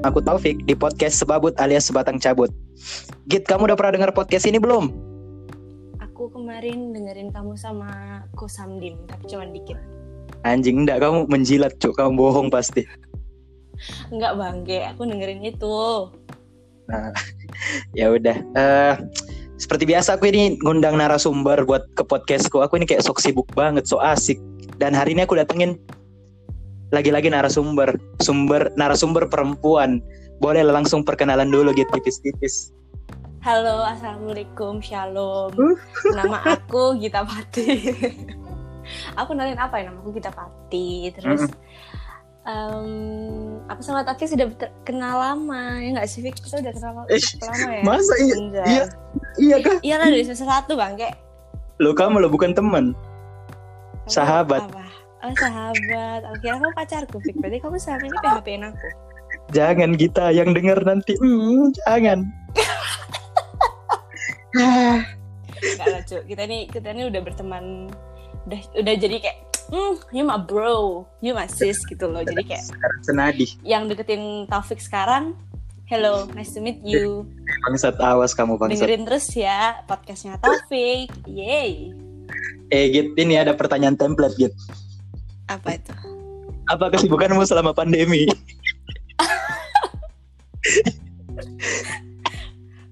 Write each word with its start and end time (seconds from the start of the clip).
Aku 0.00 0.24
Taufik 0.24 0.64
di 0.64 0.72
podcast 0.72 1.20
Sebabut 1.20 1.52
alias 1.60 1.92
Sebatang 1.92 2.16
Cabut. 2.16 2.48
Git, 3.28 3.44
kamu 3.44 3.68
udah 3.68 3.76
pernah 3.76 4.00
dengar 4.00 4.16
podcast 4.16 4.48
ini 4.48 4.56
belum? 4.56 4.88
Aku 6.00 6.32
kemarin 6.32 6.96
dengerin 6.96 7.28
kamu 7.28 7.52
sama 7.60 8.24
Ko 8.32 8.48
Samdim, 8.48 8.96
tapi 9.04 9.28
cuma 9.28 9.44
dikit. 9.44 9.76
Anjing, 10.40 10.88
enggak 10.88 11.04
kamu 11.04 11.28
menjilat, 11.28 11.76
cuk. 11.76 12.00
Kamu 12.00 12.16
bohong 12.16 12.48
pasti. 12.48 12.88
Enggak 14.08 14.40
bangke, 14.40 14.88
aku 14.88 15.04
dengerin 15.04 15.44
itu. 15.44 16.08
Nah, 16.88 17.12
ya 17.98 18.08
udah. 18.08 18.36
Eh, 18.56 18.94
seperti 19.60 19.84
biasa 19.84 20.16
aku 20.16 20.32
ini 20.32 20.56
ngundang 20.64 20.96
narasumber 20.96 21.68
buat 21.68 21.84
ke 21.92 22.08
podcastku. 22.08 22.64
Aku 22.64 22.80
ini 22.80 22.88
kayak 22.88 23.04
sok 23.04 23.20
sibuk 23.20 23.52
banget, 23.52 23.84
sok 23.84 24.00
asik. 24.00 24.40
Dan 24.80 24.96
hari 24.96 25.12
ini 25.12 25.28
aku 25.28 25.36
datengin 25.36 25.76
lagi-lagi 26.90 27.30
narasumber, 27.30 27.94
sumber 28.18 28.70
narasumber 28.74 29.26
perempuan. 29.30 30.02
Boleh 30.42 30.66
langsung 30.66 31.06
perkenalan 31.06 31.50
dulu 31.52 31.70
gitu 31.74 31.88
tipis-tipis. 31.94 32.74
Halo, 33.40 33.84
assalamualaikum, 33.88 34.84
shalom. 34.84 35.52
Nama 36.12 36.58
aku 36.58 36.98
Gita 37.00 37.24
Pati. 37.24 37.96
aku 39.20 39.30
nalin 39.32 39.56
apa 39.56 39.80
ya? 39.80 39.88
Nama 39.88 39.98
aku 40.02 40.10
Gita 40.12 40.32
Pati. 40.32 41.08
Terus 41.14 41.48
um, 42.44 43.60
aku 43.68 43.80
sama 43.80 44.04
Taki 44.04 44.28
sudah 44.28 44.46
kenal 44.84 45.20
lama 45.20 45.80
ya 45.80 45.88
nggak 45.96 46.08
sih 46.08 46.24
kita 46.24 46.60
udah 46.60 46.72
kenal 46.72 46.92
lama 47.04 47.08
ya 47.08 47.82
masa 47.84 48.14
iya? 48.18 48.34
Anjay. 48.36 48.66
Iya, 48.66 48.84
iya 49.40 49.56
kah? 49.60 49.78
iya 49.84 49.94
lah 50.00 50.08
dari 50.08 50.24
semester 50.24 50.48
satu 50.48 50.72
bang 50.76 50.96
kayak 50.96 51.16
Lo 51.80 51.96
kamu 51.96 52.20
lo 52.20 52.28
bukan 52.28 52.52
teman. 52.52 52.92
Sahabat. 54.04 54.68
apa? 54.68 54.84
Oh 55.20 55.34
sahabat 55.34 56.20
aku 56.24 56.36
kira 56.40 56.56
kamu 56.56 56.72
pacarku 56.72 57.16
Fik 57.18 57.36
berarti 57.36 57.58
kamu 57.58 57.76
selama 57.76 58.04
ini 58.04 58.18
PHP-in 58.18 58.64
aku 58.66 58.88
Jangan 59.50 59.90
kita 59.92 60.30
yang 60.30 60.50
denger 60.50 60.78
nanti. 60.80 61.18
Hmm, 61.18 61.74
jangan. 61.76 62.22
Enggak 64.54 65.86
lah 65.86 66.00
cuy 66.04 66.20
kita 66.24 66.42
ini 66.44 66.58
kita 66.66 66.88
ini 66.90 67.02
udah 67.06 67.20
berteman 67.20 67.64
udah 68.46 68.60
udah 68.76 68.94
jadi 68.96 69.16
kayak 69.18 69.38
hmm 69.68 69.94
you 70.10 70.22
my 70.22 70.38
bro 70.38 71.02
you 71.20 71.30
my 71.30 71.46
sis 71.46 71.76
gitu 71.84 72.06
loh 72.06 72.22
jadi 72.22 72.42
kayak 72.42 72.64
Sekarang 72.64 73.00
senadi. 73.02 73.46
yang 73.62 73.86
deketin 73.86 74.46
Taufik 74.46 74.78
sekarang 74.78 75.34
hello 75.84 76.26
nice 76.32 76.50
to 76.50 76.60
meet 76.60 76.78
you 76.80 77.26
Bangsat 77.62 77.98
awas 77.98 78.32
kamu 78.32 78.54
bangsat. 78.54 78.80
dengerin 78.80 79.02
terus 79.04 79.26
ya 79.30 79.82
podcastnya 79.84 80.38
Taufik 80.38 81.10
yay 81.26 81.90
Eh 82.68 82.86
Git, 82.88 83.18
ini 83.18 83.34
ada 83.34 83.50
pertanyaan 83.50 83.98
template 83.98 84.38
Git. 84.38 84.54
Apa 85.50 85.74
itu? 85.74 85.94
Apa 86.70 86.86
kesibukanmu 86.94 87.42
selama 87.42 87.74
pandemi? 87.74 88.30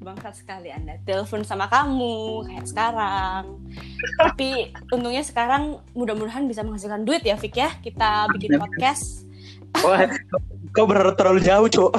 bangsat 0.09 0.35
sekali 0.41 0.73
anda. 0.73 0.97
Telepon 1.07 1.47
sama 1.47 1.71
kamu 1.71 2.49
kayak 2.51 2.67
sekarang. 2.67 3.45
Tapi 4.19 4.75
untungnya 4.91 5.23
sekarang 5.23 5.79
mudah-mudahan 5.95 6.49
bisa 6.49 6.67
menghasilkan 6.67 7.05
duit 7.07 7.23
ya 7.23 7.39
Fik 7.39 7.55
ya. 7.55 7.71
Kita 7.79 8.27
bikin 8.35 8.59
podcast. 8.59 9.29
Wah, 9.85 10.09
kau 10.73 10.89
berharap 10.89 11.15
terlalu 11.15 11.45
jauh, 11.45 11.69
Cuk. 11.69 11.93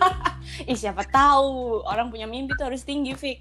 ih 0.70 0.78
siapa 0.78 1.02
tahu. 1.10 1.82
Orang 1.84 2.08
punya 2.08 2.30
mimpi 2.30 2.54
tuh 2.56 2.72
harus 2.72 2.86
tinggi 2.86 3.12
Fik. 3.12 3.38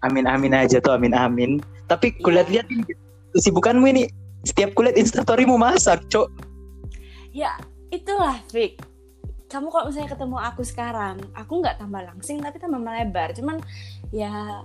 Amin 0.00 0.24
amin 0.24 0.56
aja 0.56 0.80
tuh, 0.80 0.96
amin 0.96 1.12
amin. 1.12 1.60
Tapi 1.84 2.16
kulihat-lihat 2.24 2.70
ini 2.72 2.88
kesibukanmu 3.36 3.84
ini 3.92 4.08
setiap 4.40 4.72
kulihat 4.72 4.96
instastorymu 4.96 5.54
masak, 5.54 6.00
Cuk. 6.08 6.28
ya 7.30 7.54
itulah 7.88 8.38
Fik 8.48 8.80
kamu 9.46 9.66
kalau 9.66 9.86
misalnya 9.86 10.10
ketemu 10.10 10.36
aku 10.38 10.62
sekarang 10.62 11.18
aku 11.32 11.58
nggak 11.58 11.76
tambah 11.76 12.02
langsing 12.02 12.38
tapi 12.38 12.56
tambah 12.56 12.78
melebar 12.78 13.30
cuman 13.32 13.58
ya 14.08 14.62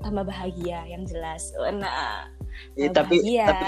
tambah 0.00 0.22
bahagia 0.22 0.84
yang 0.86 1.02
jelas 1.02 1.48
nah 1.72 2.28
Eh, 2.74 2.84
tambah 2.86 3.08
tapi 3.08 3.16
bahagia. 3.18 3.46
tapi 3.46 3.66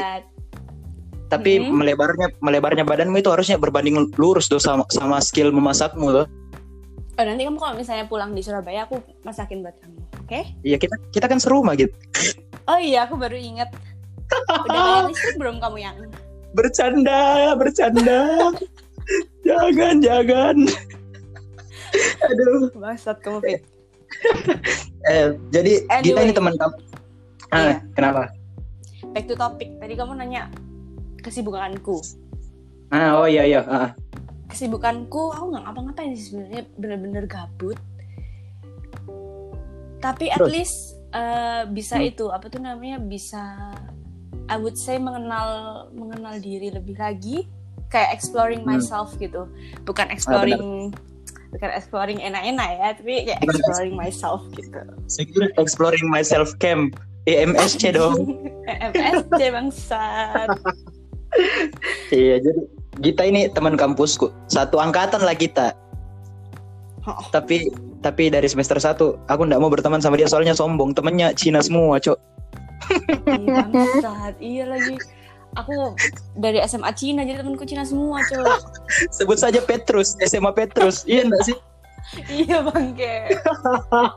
tapi 1.27 1.53
Hmm. 1.59 1.73
melebarnya 1.75 2.28
melebarnya 2.39 2.84
badanmu 2.84 3.17
itu 3.17 3.28
harusnya 3.28 3.56
berbanding 3.56 4.12
lurus 4.15 4.44
tuh 4.44 4.61
sama 4.61 4.84
sama 4.89 5.19
skill 5.19 5.49
memasakmu 5.50 6.06
loh. 6.06 6.27
oh 7.11 7.25
nanti 7.25 7.43
kamu 7.43 7.56
kalau 7.56 7.75
misalnya 7.75 8.05
pulang 8.05 8.33
di 8.33 8.41
Surabaya 8.41 8.84
aku 8.84 9.00
masakin 9.21 9.65
buat 9.65 9.77
kamu 9.81 10.00
oke 10.21 10.41
Iya 10.61 10.77
kita 10.77 10.97
kita 11.11 11.27
kan 11.27 11.41
serumah 11.41 11.73
gitu. 11.75 11.93
Oh 12.65 12.77
iya, 12.77 13.05
aku 13.05 13.17
baru 13.17 13.37
inget. 13.37 13.69
Udah 14.65 14.81
bayar 14.81 15.03
listrik 15.09 15.37
belum 15.37 15.56
kamu 15.59 15.77
yang? 15.78 15.97
Bercanda, 16.53 17.22
bercanda. 17.55 18.21
jangan, 19.47 19.97
jangan. 20.00 20.56
Aduh. 22.25 22.71
Bangsat 22.73 23.19
kamu 23.21 23.39
Fit. 23.41 23.61
Eh, 25.05 25.27
jadi 25.50 25.73
kita 25.84 25.94
Anyway. 26.17 26.25
ini 26.25 26.33
teman 26.33 26.55
kamu. 26.55 26.77
Ah, 27.49 27.59
Iya. 27.61 27.77
kenapa? 27.93 28.23
Back 29.11 29.25
to 29.27 29.34
topic. 29.34 29.69
Tadi 29.78 29.94
kamu 29.94 30.12
nanya 30.17 30.49
kesibukanku. 31.21 31.99
Ah, 32.89 33.19
oh 33.19 33.27
iya 33.27 33.43
iya. 33.44 33.61
Ah. 33.65 33.91
Kesibukanku, 34.47 35.31
aku 35.31 35.44
nggak 35.50 35.65
ngapa-ngapain 35.65 36.15
sih 36.15 36.31
sebenarnya 36.31 36.62
bener-bener 36.75 37.25
gabut. 37.27 37.78
Tapi 39.99 40.28
at 40.28 40.39
Terus? 40.39 40.53
least 40.53 40.78
eh, 41.11 41.62
bisa 41.67 41.97
Hmm. 41.97 42.11
itu 42.11 42.25
apa 42.28 42.47
tuh 42.47 42.59
namanya 42.59 42.99
bisa 42.99 43.71
I 44.49 44.56
would 44.60 44.77
say 44.77 45.00
mengenal 45.00 45.49
mengenal 45.93 46.37
diri 46.38 46.69
lebih 46.69 47.00
lagi 47.00 47.49
kayak 47.88 48.12
exploring 48.12 48.65
Hmm. 48.65 48.77
myself 48.77 49.15
gitu 49.16 49.49
bukan 49.84 50.10
exploring 50.10 50.93
bukan 51.55 51.71
exploring 51.71 52.19
enak-enak 52.19 52.69
ya 52.75 52.88
tapi 52.99 53.12
kayak 53.25 53.41
exploring 53.41 53.94
myself 53.94 54.43
gitu 54.53 54.81
exploring 55.56 56.06
myself 56.10 56.53
camp. 56.59 56.97
EMSC 57.25 57.88
dong. 57.97 58.37
MSC 58.69 59.41
bangsat. 59.49 60.49
iya, 62.12 62.37
jadi 62.37 62.61
kita 63.00 63.22
ini 63.25 63.49
teman 63.49 63.81
kampusku. 63.81 64.28
Satu 64.44 64.76
angkatan 64.76 65.25
lah 65.25 65.32
kita. 65.32 65.72
Oh. 67.09 67.16
Tapi 67.32 67.72
tapi 68.05 68.28
dari 68.28 68.44
semester 68.44 68.76
1 68.76 69.25
aku 69.25 69.41
nggak 69.49 69.56
mau 69.56 69.72
berteman 69.72 70.05
sama 70.05 70.21
dia 70.21 70.28
soalnya 70.28 70.53
sombong. 70.53 70.93
Temennya 70.93 71.32
Cina 71.32 71.65
semua, 71.65 71.97
Cok. 71.97 72.34
Bangsat. 73.25 74.34
Iya 74.39 74.65
lagi. 74.69 74.97
Aku 75.55 75.95
dari 76.34 76.59
SMA 76.67 76.91
Cina 76.93 77.22
jadi 77.22 77.39
temanku 77.39 77.62
Cina 77.62 77.87
semua, 77.87 78.19
Cok. 78.27 78.59
Sebut 79.15 79.39
saja 79.39 79.62
Petrus, 79.62 80.19
SMA 80.21 80.50
Petrus. 80.50 81.06
iya 81.06 81.23
enggak 81.23 81.47
sih? 81.47 81.56
iya 82.28 82.61
bangke. 82.61 83.33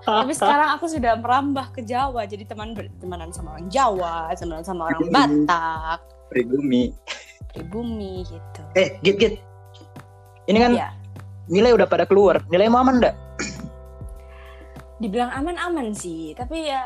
Tapi 0.03 0.33
sekarang 0.33 0.75
aku 0.75 0.89
sudah 0.89 1.15
merambah 1.15 1.71
ke 1.71 1.85
Jawa 1.85 2.25
jadi 2.25 2.43
teman 2.43 2.73
bertemanan 2.73 3.29
sama 3.31 3.55
orang 3.55 3.69
Jawa, 3.69 4.33
teman 4.33 4.59
sama 4.59 4.89
orang 4.89 5.07
Batak, 5.07 5.99
Pribumi. 6.27 6.91
pribumi 7.53 8.25
gitu. 8.25 8.61
Eh, 8.73 8.97
Git 9.01 9.15
Git. 9.17 9.33
Ini 10.45 10.57
kan 10.57 10.71
Iya. 10.73 10.89
nilai 11.47 11.71
udah 11.73 11.87
pada 11.87 12.03
keluar. 12.03 12.43
Nilai 12.49 12.67
aman 12.67 12.97
enggak? 12.97 13.15
Dibilang 14.97 15.29
aman-aman 15.29 15.93
sih, 15.93 16.33
tapi 16.33 16.73
ya 16.73 16.81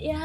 ya 0.00 0.20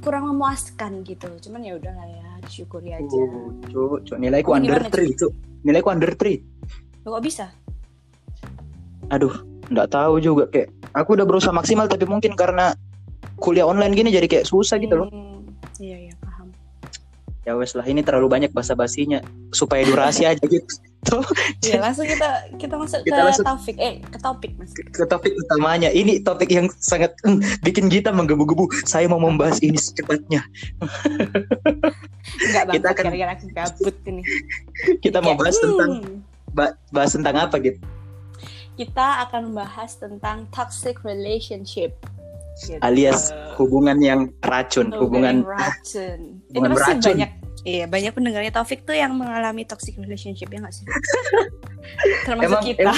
kurang 0.00 0.32
memuaskan 0.32 1.04
gitu. 1.04 1.28
Cuman 1.44 1.60
ya 1.60 1.76
udahlah 1.76 2.08
ya, 2.08 2.28
disyukuri 2.40 2.96
aja. 2.96 3.04
Oh, 3.04 3.52
Cuk, 3.68 4.08
Cuk, 4.08 4.16
nilaiku 4.16 4.56
Kamu 4.56 4.64
under 4.64 4.80
3, 4.88 5.12
Cuk. 5.20 5.32
Nilaiku 5.60 5.88
under 5.92 6.12
3. 6.16 6.40
Loh, 7.04 7.20
kok 7.20 7.24
bisa? 7.24 7.46
Aduh, 9.12 9.44
nggak 9.68 9.88
tahu 9.92 10.24
juga 10.24 10.48
kayak 10.48 10.72
aku 10.96 11.20
udah 11.20 11.26
berusaha 11.28 11.52
maksimal 11.52 11.84
tapi 11.84 12.08
mungkin 12.08 12.32
karena 12.32 12.72
kuliah 13.36 13.68
online 13.68 13.92
gini 13.92 14.08
jadi 14.08 14.24
kayak 14.24 14.48
susah 14.48 14.80
gitu 14.80 15.04
loh. 15.04 15.08
Hmm, 15.12 15.44
Iya, 15.76 16.08
iya. 16.08 16.14
Ya 17.44 17.52
wes 17.54 17.72
lah, 17.72 17.84
ini 17.84 18.00
terlalu 18.00 18.26
banyak 18.26 18.50
basa-basinya 18.50 19.20
supaya 19.52 19.84
durasi 19.84 20.24
aja 20.24 20.40
gitu. 20.40 20.64
Iya, 21.60 21.84
langsung 21.84 22.08
kita 22.08 22.28
kita 22.56 22.74
masuk 22.74 23.04
Kita 23.04 23.12
ke 23.12 23.24
langsung- 23.28 23.44
topik. 23.44 23.76
Eh, 23.76 24.00
ke 24.00 24.16
topik, 24.16 24.50
Mas. 24.56 24.72
ke 24.72 25.04
topik 25.04 25.36
utamanya. 25.36 25.92
Ini 25.92 26.24
topik 26.24 26.48
yang 26.48 26.72
sangat 26.80 27.12
mm, 27.20 27.60
bikin 27.60 27.92
kita 27.92 28.08
menggebu-gebu. 28.08 28.64
Saya 28.88 29.04
mau 29.04 29.20
membahas 29.20 29.60
ini 29.60 29.76
secepatnya. 29.76 30.40
Enggak, 32.40 32.62
Bang. 32.64 32.74
Kita 32.80 32.86
akan- 32.90 33.04
Gara-gara 33.12 33.32
aku 33.36 33.46
gabut 33.52 33.96
ini. 34.08 34.22
Kita 34.98 35.18
mau 35.20 35.36
Kayak, 35.36 35.40
bahas 35.44 35.56
tentang 35.60 35.90
hmm, 36.00 36.16
ba- 36.50 36.76
bahas 36.90 37.12
tentang 37.12 37.36
apa 37.36 37.56
gitu. 37.60 37.80
kita 38.74 39.06
akan 39.22 39.54
membahas 39.54 39.90
tentang 39.94 40.48
toxic 40.50 40.98
relationship. 41.06 41.94
Gitu. 42.54 42.78
Alias 42.86 43.34
hubungan 43.58 43.98
yang 43.98 44.30
racun, 44.46 44.94
hubungan 44.94 45.42
racun. 45.42 46.38
Ini 46.50 46.54
hubungan 46.54 46.78
pasti 46.78 46.94
beracun. 46.94 47.10
banyak 47.10 47.30
Iya, 47.64 47.88
banyak 47.88 48.12
pendengarnya 48.12 48.52
Taufik 48.52 48.84
tuh 48.84 48.92
yang 48.92 49.16
mengalami 49.16 49.64
toxic 49.64 49.96
relationship 49.96 50.52
ya 50.52 50.60
nggak 50.60 50.74
sih? 50.76 50.84
Termasuk 52.28 52.60
Emang- 52.60 52.68
kita. 52.68 52.92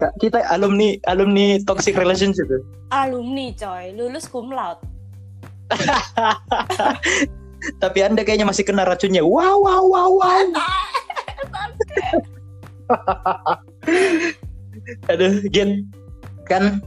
Kak, 0.00 0.16
kita 0.16 0.40
alumni 0.48 0.96
alumni 1.04 1.60
toxic 1.68 1.92
relationship. 2.00 2.48
Alumni 2.88 3.52
coy, 3.52 3.92
lulus 3.92 4.24
cum 4.24 4.48
laude. 4.48 4.80
Tapi 7.82 7.98
Anda 8.00 8.24
kayaknya 8.24 8.48
masih 8.48 8.64
kena 8.64 8.88
racunnya. 8.88 9.20
Wow 9.20 9.60
wow 9.60 9.84
wow 9.84 10.10
wow. 10.16 10.48
Aduh, 15.12 15.44
Gen. 15.52 15.92
Kan 16.48 16.80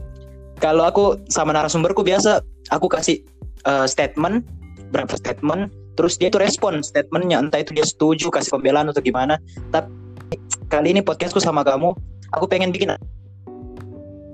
kalau 0.58 0.84
aku 0.84 1.04
sama 1.30 1.54
narasumberku 1.54 2.02
biasa 2.02 2.42
aku 2.74 2.90
kasih 2.90 3.22
uh, 3.64 3.86
statement 3.86 4.44
berapa 4.90 5.14
statement 5.14 5.70
terus 5.94 6.14
dia 6.18 6.30
itu 6.30 6.38
respon 6.38 6.82
statementnya 6.82 7.42
entah 7.42 7.58
itu 7.58 7.74
dia 7.74 7.86
setuju 7.86 8.30
kasih 8.30 8.54
pembelaan 8.54 8.90
atau 8.90 9.02
gimana. 9.02 9.38
Tapi 9.74 9.90
kali 10.70 10.94
ini 10.94 11.00
podcastku 11.02 11.42
sama 11.42 11.66
kamu 11.66 11.90
aku 12.34 12.44
pengen 12.46 12.70
bikin 12.70 12.94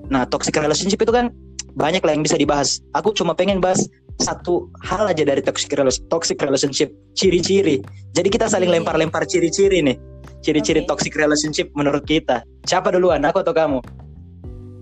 nah 0.05 0.21
toxic 0.29 0.53
relationship 0.53 1.01
itu 1.01 1.09
kan 1.09 1.33
banyak 1.75 1.99
lah 2.05 2.13
yang 2.15 2.23
bisa 2.23 2.39
dibahas. 2.39 2.79
Aku 2.95 3.11
cuma 3.11 3.35
pengen 3.35 3.59
bahas 3.59 3.83
satu 4.21 4.71
hal 4.79 5.11
aja 5.11 5.27
dari 5.27 5.43
toxic 5.43 5.75
toxic 6.07 6.39
relationship 6.39 6.93
ciri-ciri. 7.19 7.83
Jadi 8.15 8.27
kita 8.31 8.47
saling 8.47 8.71
lempar-lempar 8.71 9.27
ciri-ciri 9.27 9.83
nih. 9.83 9.97
Ciri-ciri 10.39 10.85
okay. 10.85 10.87
toxic 10.87 11.13
relationship 11.19 11.67
menurut 11.75 12.05
kita. 12.07 12.47
Siapa 12.63 12.95
duluan 12.95 13.25
aku 13.27 13.43
atau 13.43 13.51
kamu 13.51 13.83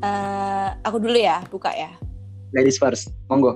uh, 0.03 0.75
aku 0.83 1.00
dulu 1.00 1.15
ya 1.15 1.39
buka 1.47 1.71
ya 1.71 1.95
ladies 2.51 2.75
first 2.77 3.09
monggo 3.31 3.55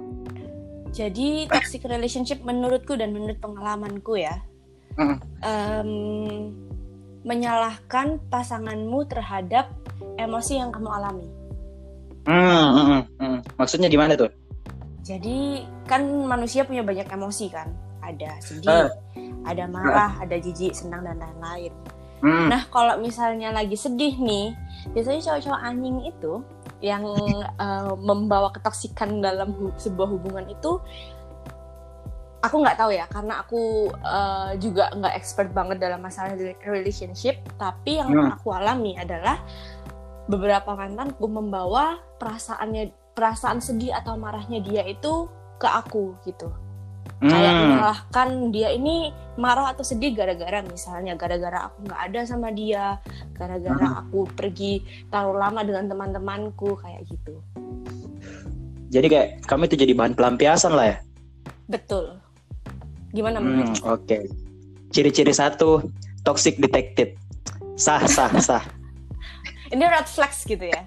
jadi 0.97 1.45
toxic 1.45 1.85
relationship 1.85 2.41
menurutku 2.41 2.97
dan 2.97 3.13
menurut 3.13 3.37
pengalamanku 3.37 4.17
ya, 4.17 4.41
mm. 4.97 5.17
um, 5.45 5.91
menyalahkan 7.21 8.17
pasanganmu 8.33 9.05
terhadap 9.05 9.69
emosi 10.17 10.57
yang 10.57 10.73
kamu 10.73 10.89
alami. 10.89 11.27
Mm. 12.25 13.45
Maksudnya 13.61 13.93
gimana 13.93 14.17
tuh? 14.17 14.33
Jadi 15.05 15.63
kan 15.85 16.03
manusia 16.25 16.65
punya 16.65 16.81
banyak 16.81 17.05
emosi 17.05 17.45
kan, 17.53 17.69
ada 18.01 18.33
sedih, 18.41 18.89
uh. 18.89 18.89
ada 19.45 19.69
marah, 19.69 20.17
uh. 20.17 20.23
ada 20.25 20.35
jijik, 20.41 20.73
senang 20.73 21.05
dan 21.05 21.21
lain-lain. 21.21 21.71
Mm. 22.21 22.49
Nah 22.49 22.61
kalau 22.73 22.97
misalnya 22.97 23.53
lagi 23.53 23.77
sedih 23.77 24.17
nih, 24.17 24.57
biasanya 24.93 25.21
cowok-cowok 25.21 25.61
anjing 25.61 25.97
itu 26.09 26.33
yang 26.81 27.03
uh, 27.57 27.93
membawa 28.09 28.49
ketoksikan 28.53 29.21
dalam 29.21 29.53
hu 29.53 29.73
sebuah 29.77 30.09
hubungan 30.09 30.45
itu 30.49 30.81
aku 32.41 32.55
nggak 32.61 32.77
tahu 32.77 32.91
ya 32.93 33.05
karena 33.09 33.41
aku 33.41 33.89
uh, 34.05 34.53
juga 34.61 34.93
nggak 34.93 35.13
expert 35.17 35.49
banget 35.51 35.81
dalam 35.81 35.99
masalah 35.99 36.37
relationship 36.63 37.41
tapi 37.57 37.97
yang 37.97 38.13
hmm. 38.13 38.37
aku 38.37 38.53
alami 38.53 38.93
adalah 38.93 39.41
beberapa 40.29 40.77
mantanku 40.77 41.25
membawa 41.25 41.97
perasaannya 42.21 42.93
perasaan 43.17 43.57
sedih 43.57 43.95
atau 43.97 44.19
marahnya 44.19 44.61
dia 44.61 44.85
itu 44.85 45.25
ke 45.57 45.65
aku 45.65 46.13
gitu 46.29 46.53
hmm. 47.21 47.31
kayak 47.31 47.51
menyalahkan 47.53 48.29
dia 48.53 48.69
ini 48.73 49.11
marah 49.37 49.73
atau 49.73 49.83
sedih 49.85 50.13
gara-gara 50.13 50.61
misalnya 50.65 51.13
gara-gara 51.13 51.69
aku 51.69 51.87
nggak 51.87 52.01
ada 52.11 52.19
sama 52.25 52.49
dia 52.53 52.97
gara-gara 53.37 53.77
hmm. 53.77 54.01
aku 54.07 54.19
pergi 54.33 54.83
terlalu 55.09 55.35
lama 55.37 55.61
dengan 55.63 55.85
teman-temanku 55.89 56.77
kayak 56.81 57.05
gitu 57.09 57.39
jadi 58.87 59.07
kayak 59.07 59.27
kami 59.45 59.67
itu 59.67 59.75
jadi 59.77 59.93
bahan 59.93 60.13
pelampiasan 60.15 60.73
lah 60.73 60.95
ya 60.95 60.97
betul 61.67 62.17
gimana 63.11 63.39
hmm, 63.39 63.83
oke 63.83 64.03
okay. 64.03 64.27
ciri-ciri 64.91 65.31
satu 65.31 65.83
toxic 66.23 66.59
detective 66.59 67.15
sah 67.75 68.03
sah 68.07 68.31
sah 68.47 68.63
ini 69.71 69.83
red 69.83 70.07
flags 70.07 70.47
gitu 70.47 70.67
ya 70.67 70.83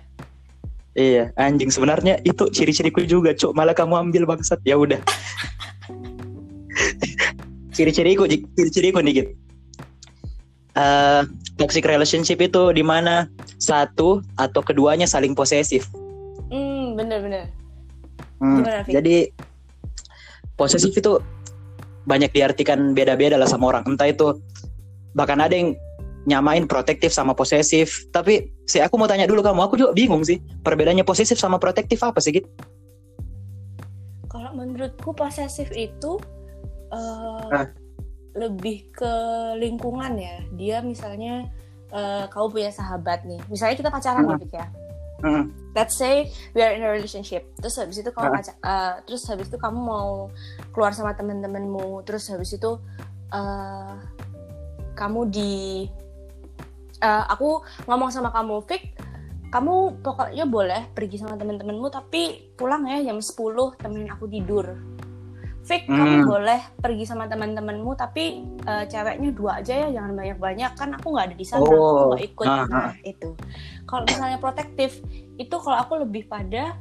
Iya, 0.91 1.31
anjing 1.39 1.71
sebenarnya 1.71 2.19
itu 2.27 2.51
ciri-ciriku 2.51 3.07
juga, 3.07 3.31
cuk. 3.31 3.55
Malah 3.55 3.79
kamu 3.79 4.11
ambil 4.11 4.27
bangsat. 4.27 4.59
Ya 4.67 4.75
udah. 4.75 4.99
ciri-ciriku 7.81 8.29
ciri-ciriku 8.29 9.01
dikit. 9.01 9.33
Uh, 10.77 11.27
toxic 11.59 11.83
relationship 11.83 12.39
itu 12.39 12.71
di 12.71 12.85
mana 12.85 13.27
satu 13.59 14.23
atau 14.37 14.61
keduanya 14.61 15.09
saling 15.09 15.33
posesif. 15.33 15.89
Hmm 16.53 16.95
bener-bener 16.95 17.51
hmm, 18.43 18.87
jadi 18.91 19.31
posesif 20.55 20.93
itu 20.93 21.19
banyak 22.05 22.31
diartikan 22.37 22.93
beda-beda 22.93 23.41
lah 23.41 23.49
sama 23.49 23.73
orang. 23.73 23.85
Entah 23.89 24.13
itu 24.13 24.37
bahkan 25.17 25.41
ada 25.41 25.57
yang 25.57 25.75
nyamain 26.29 26.69
protektif 26.69 27.11
sama 27.11 27.35
posesif. 27.35 28.07
Tapi 28.15 28.47
si 28.71 28.79
aku 28.79 28.95
mau 28.95 29.11
tanya 29.11 29.27
dulu 29.27 29.43
kamu 29.43 29.67
aku 29.67 29.75
juga 29.75 29.91
bingung 29.91 30.23
sih 30.23 30.39
perbedaannya 30.63 31.03
posesif 31.03 31.35
sama 31.35 31.59
protektif 31.59 31.99
apa 32.07 32.23
sih 32.23 32.39
gitu 32.39 32.47
kalau 34.31 34.55
menurutku 34.55 35.11
posesif 35.11 35.67
itu 35.75 36.23
uh, 36.91 37.67
lebih 38.35 38.91
ke 38.95 39.13
lingkungan 39.59 40.15
ya. 40.19 40.37
Dia 40.55 40.77
misalnya 40.85 41.51
uh, 41.91 42.27
kamu 42.31 42.47
punya 42.51 42.71
sahabat 42.71 43.27
nih. 43.27 43.41
Misalnya 43.51 43.77
kita 43.79 43.91
pacaran 43.91 44.27
uh, 44.27 44.39
ya. 44.51 44.67
Uh, 45.21 45.45
let's 45.77 46.01
say 46.01 46.33
we 46.57 46.65
are 46.65 46.73
in 46.73 46.83
a 46.83 46.91
relationship. 46.91 47.45
Terus 47.61 47.77
habis 47.77 48.01
itu 48.01 48.11
kamu 48.11 48.27
uh, 48.31 48.35
pacar, 48.35 48.55
uh, 48.65 48.95
terus 49.05 49.23
habis 49.29 49.53
itu 49.53 49.59
kamu 49.61 49.79
mau 49.79 50.33
keluar 50.73 50.95
sama 50.97 51.13
temen-temenmu. 51.13 52.07
Terus 52.09 52.31
habis 52.33 52.55
itu 52.57 52.81
uh, 53.35 53.95
kamu 54.97 55.21
di 55.33 55.53
uh, 57.01 57.25
aku 57.29 57.65
ngomong 57.89 58.11
sama 58.13 58.31
kamu 58.31 58.63
Fik 58.65 58.83
kamu 59.51 59.99
pokoknya 60.07 60.47
boleh 60.47 60.83
pergi 60.95 61.19
sama 61.19 61.35
temen-temenmu 61.35 61.91
tapi 61.91 62.55
pulang 62.55 62.87
ya 62.87 63.03
jam 63.11 63.19
10 63.19 63.35
temenin 63.83 64.07
aku 64.15 64.31
tidur 64.31 64.79
Fik, 65.61 65.87
hmm. 65.87 65.93
kamu 65.93 66.17
boleh 66.25 66.61
pergi 66.81 67.05
sama 67.05 67.29
teman-temanmu 67.29 67.93
tapi 67.93 68.49
uh, 68.65 68.89
ceweknya 68.89 69.31
dua 69.37 69.61
aja 69.61 69.87
ya, 69.87 69.89
jangan 70.01 70.13
banyak-banyak 70.17 70.73
kan 70.73 70.89
aku 70.97 71.07
nggak 71.13 71.27
ada 71.31 71.37
di 71.37 71.47
sana, 71.47 71.63
oh. 71.63 71.69
aku 71.69 72.05
nggak 72.17 72.25
ikut. 72.33 72.47
Nah, 72.49 72.65
nah 72.67 72.93
itu. 73.05 73.31
Kalau 73.85 74.03
misalnya 74.09 74.39
protektif, 74.41 75.05
itu 75.37 75.57
kalau 75.61 75.79
aku 75.79 76.01
lebih 76.01 76.27
pada 76.33 76.81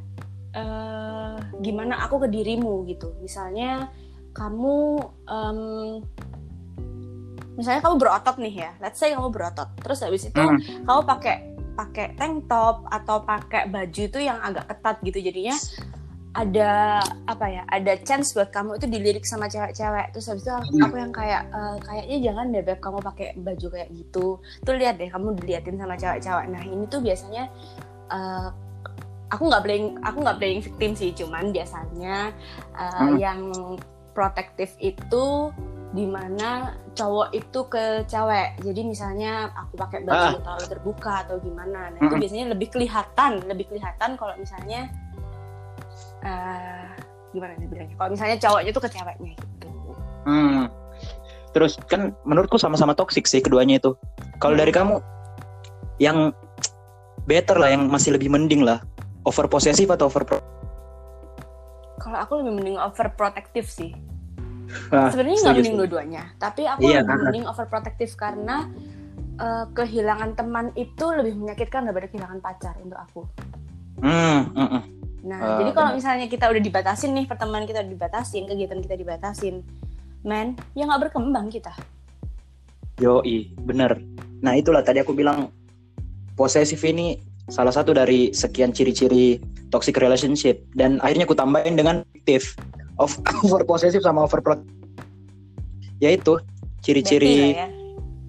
uh, 0.56 1.36
gimana 1.60 2.00
aku 2.08 2.24
ke 2.24 2.28
dirimu 2.32 2.88
gitu. 2.88 3.12
Misalnya 3.20 3.92
kamu, 4.32 5.04
um, 5.28 6.00
misalnya 7.60 7.84
kamu 7.84 7.96
berotot 8.00 8.36
nih 8.40 8.56
ya, 8.64 8.72
let's 8.80 8.96
say 8.96 9.12
kamu 9.12 9.28
berotot, 9.28 9.70
terus 9.84 10.00
habis 10.00 10.24
itu 10.24 10.40
hmm. 10.40 10.88
kamu 10.88 11.02
pakai 11.04 11.36
pakai 11.80 12.16
tank 12.20 12.52
top 12.52 12.84
atau 12.92 13.24
pakai 13.24 13.72
baju 13.72 14.02
itu 14.12 14.20
yang 14.20 14.36
agak 14.44 14.68
ketat 14.68 15.00
gitu 15.00 15.32
jadinya 15.32 15.56
ada 16.38 17.02
apa 17.26 17.46
ya 17.50 17.64
ada 17.66 17.98
chance 18.06 18.38
buat 18.38 18.54
kamu 18.54 18.78
itu 18.78 18.86
dilirik 18.86 19.26
sama 19.26 19.50
cewek-cewek 19.50 20.14
terus 20.14 20.30
habis 20.30 20.46
itu 20.46 20.54
hmm. 20.54 20.86
aku 20.86 20.96
yang 21.02 21.14
kayak 21.14 21.50
e, 21.50 21.62
kayaknya 21.82 22.18
jangan 22.30 22.46
deh 22.54 22.64
beb 22.64 22.80
kamu 22.80 23.00
pakai 23.02 23.28
baju 23.42 23.68
kayak 23.74 23.90
gitu 23.98 24.28
tuh 24.38 24.74
lihat 24.78 25.02
deh 25.02 25.10
kamu 25.10 25.34
diliatin 25.42 25.82
sama 25.82 25.98
cewek-cewek 25.98 26.46
nah 26.54 26.62
ini 26.62 26.86
tuh 26.86 27.02
biasanya 27.02 27.50
uh, 28.14 28.50
aku 29.30 29.44
nggak 29.50 29.64
blaming 29.66 29.98
aku 30.02 30.18
nggak 30.22 30.38
blaming 30.38 30.62
victim 30.62 30.92
sih 30.94 31.12
cuman 31.18 31.50
biasanya 31.54 32.34
uh, 32.78 33.10
hmm. 33.10 33.16
yang 33.18 33.40
protektif 34.14 34.74
itu 34.82 35.54
di 35.90 36.06
mana 36.06 36.78
cowok 36.94 37.34
itu 37.34 37.60
ke 37.66 38.06
cewek 38.06 38.62
jadi 38.62 38.82
misalnya 38.86 39.50
aku 39.58 39.74
pakai 39.74 40.06
baju 40.06 40.38
ah. 40.38 40.42
terlalu 40.42 40.66
terbuka 40.70 41.14
atau 41.26 41.42
gimana 41.42 41.90
nah 41.90 41.98
itu 41.98 42.14
hmm. 42.14 42.22
biasanya 42.22 42.46
lebih 42.54 42.68
kelihatan 42.70 43.32
lebih 43.50 43.66
kelihatan 43.74 44.14
kalau 44.14 44.38
misalnya 44.38 44.86
uh, 46.26 46.90
gimana 47.32 47.54
nih 47.58 47.68
bilangnya? 47.70 47.96
Kalau 47.96 48.10
misalnya 48.14 48.38
cowoknya 48.42 48.72
tuh 48.76 48.84
ke 48.84 48.90
ceweknya 48.92 49.34
gitu. 49.36 49.68
Hmm. 50.28 50.68
terus 51.50 51.82
kan 51.90 52.14
menurutku 52.30 52.62
sama-sama 52.62 52.94
toksik 52.94 53.26
sih 53.26 53.42
keduanya 53.42 53.82
itu. 53.82 53.98
Kalau 54.38 54.54
hmm. 54.54 54.62
dari 54.62 54.72
kamu 54.76 54.96
yang 55.98 56.30
better 57.26 57.58
lah 57.58 57.74
yang 57.74 57.90
masih 57.90 58.14
lebih 58.14 58.30
mending 58.30 58.62
lah. 58.62 58.84
Over 59.28 59.52
posesif 59.52 59.92
atau 59.92 60.08
over 60.08 60.24
pro 60.24 60.40
kalau 62.00 62.18
aku 62.26 62.34
lebih 62.42 62.54
mending 62.58 62.78
over 62.80 63.12
protective 63.14 63.68
sih. 63.68 63.92
Ah, 64.90 65.12
sebenarnya 65.12 65.38
nggak 65.46 65.56
mending 65.60 65.78
dua-duanya. 65.78 66.24
Tapi 66.40 66.66
aku 66.66 66.88
iya, 66.88 67.04
lebih 67.04 67.22
mending 67.30 67.46
over 67.46 67.68
protective 67.68 68.16
karena 68.16 68.66
uh, 69.38 69.66
kehilangan 69.76 70.34
teman 70.40 70.72
itu 70.74 71.06
lebih 71.12 71.36
menyakitkan 71.38 71.86
daripada 71.86 72.08
kehilangan 72.10 72.40
pacar 72.40 72.74
untuk 72.82 72.98
aku. 72.98 73.22
Hmm, 74.00 74.48
mm, 74.56 74.70
mm. 74.80 74.84
Nah, 75.30 75.38
uh, 75.38 75.58
jadi 75.62 75.72
kalau 75.78 75.94
misalnya 75.94 76.26
kita 76.26 76.50
udah 76.50 76.58
dibatasin 76.58 77.14
nih, 77.14 77.30
pertemanan 77.30 77.70
kita 77.70 77.86
udah 77.86 77.94
dibatasin, 77.94 78.50
kegiatan 78.50 78.82
kita 78.82 78.96
dibatasin, 78.98 79.62
men, 80.26 80.58
ya 80.74 80.90
nggak 80.90 81.10
berkembang 81.10 81.54
kita. 81.54 81.70
Yo, 82.98 83.22
i, 83.22 83.54
bener. 83.62 84.02
Nah, 84.42 84.58
itulah 84.58 84.82
tadi 84.82 85.06
aku 85.06 85.14
bilang 85.14 85.54
posesif 86.34 86.82
ini 86.82 87.22
salah 87.50 87.74
satu 87.74 87.94
dari 87.94 88.34
sekian 88.34 88.74
ciri-ciri 88.74 89.38
toxic 89.70 89.98
relationship 89.98 90.66
dan 90.78 91.02
akhirnya 91.02 91.26
aku 91.26 91.38
tambahin 91.38 91.78
dengan 91.78 92.06
aktif 92.18 92.58
of 93.02 93.18
over 93.46 93.66
posesif 93.66 94.06
sama 94.06 94.26
over 94.26 94.42
yaitu 96.00 96.38
ciri-ciri 96.86 97.58
ya? 97.58 97.68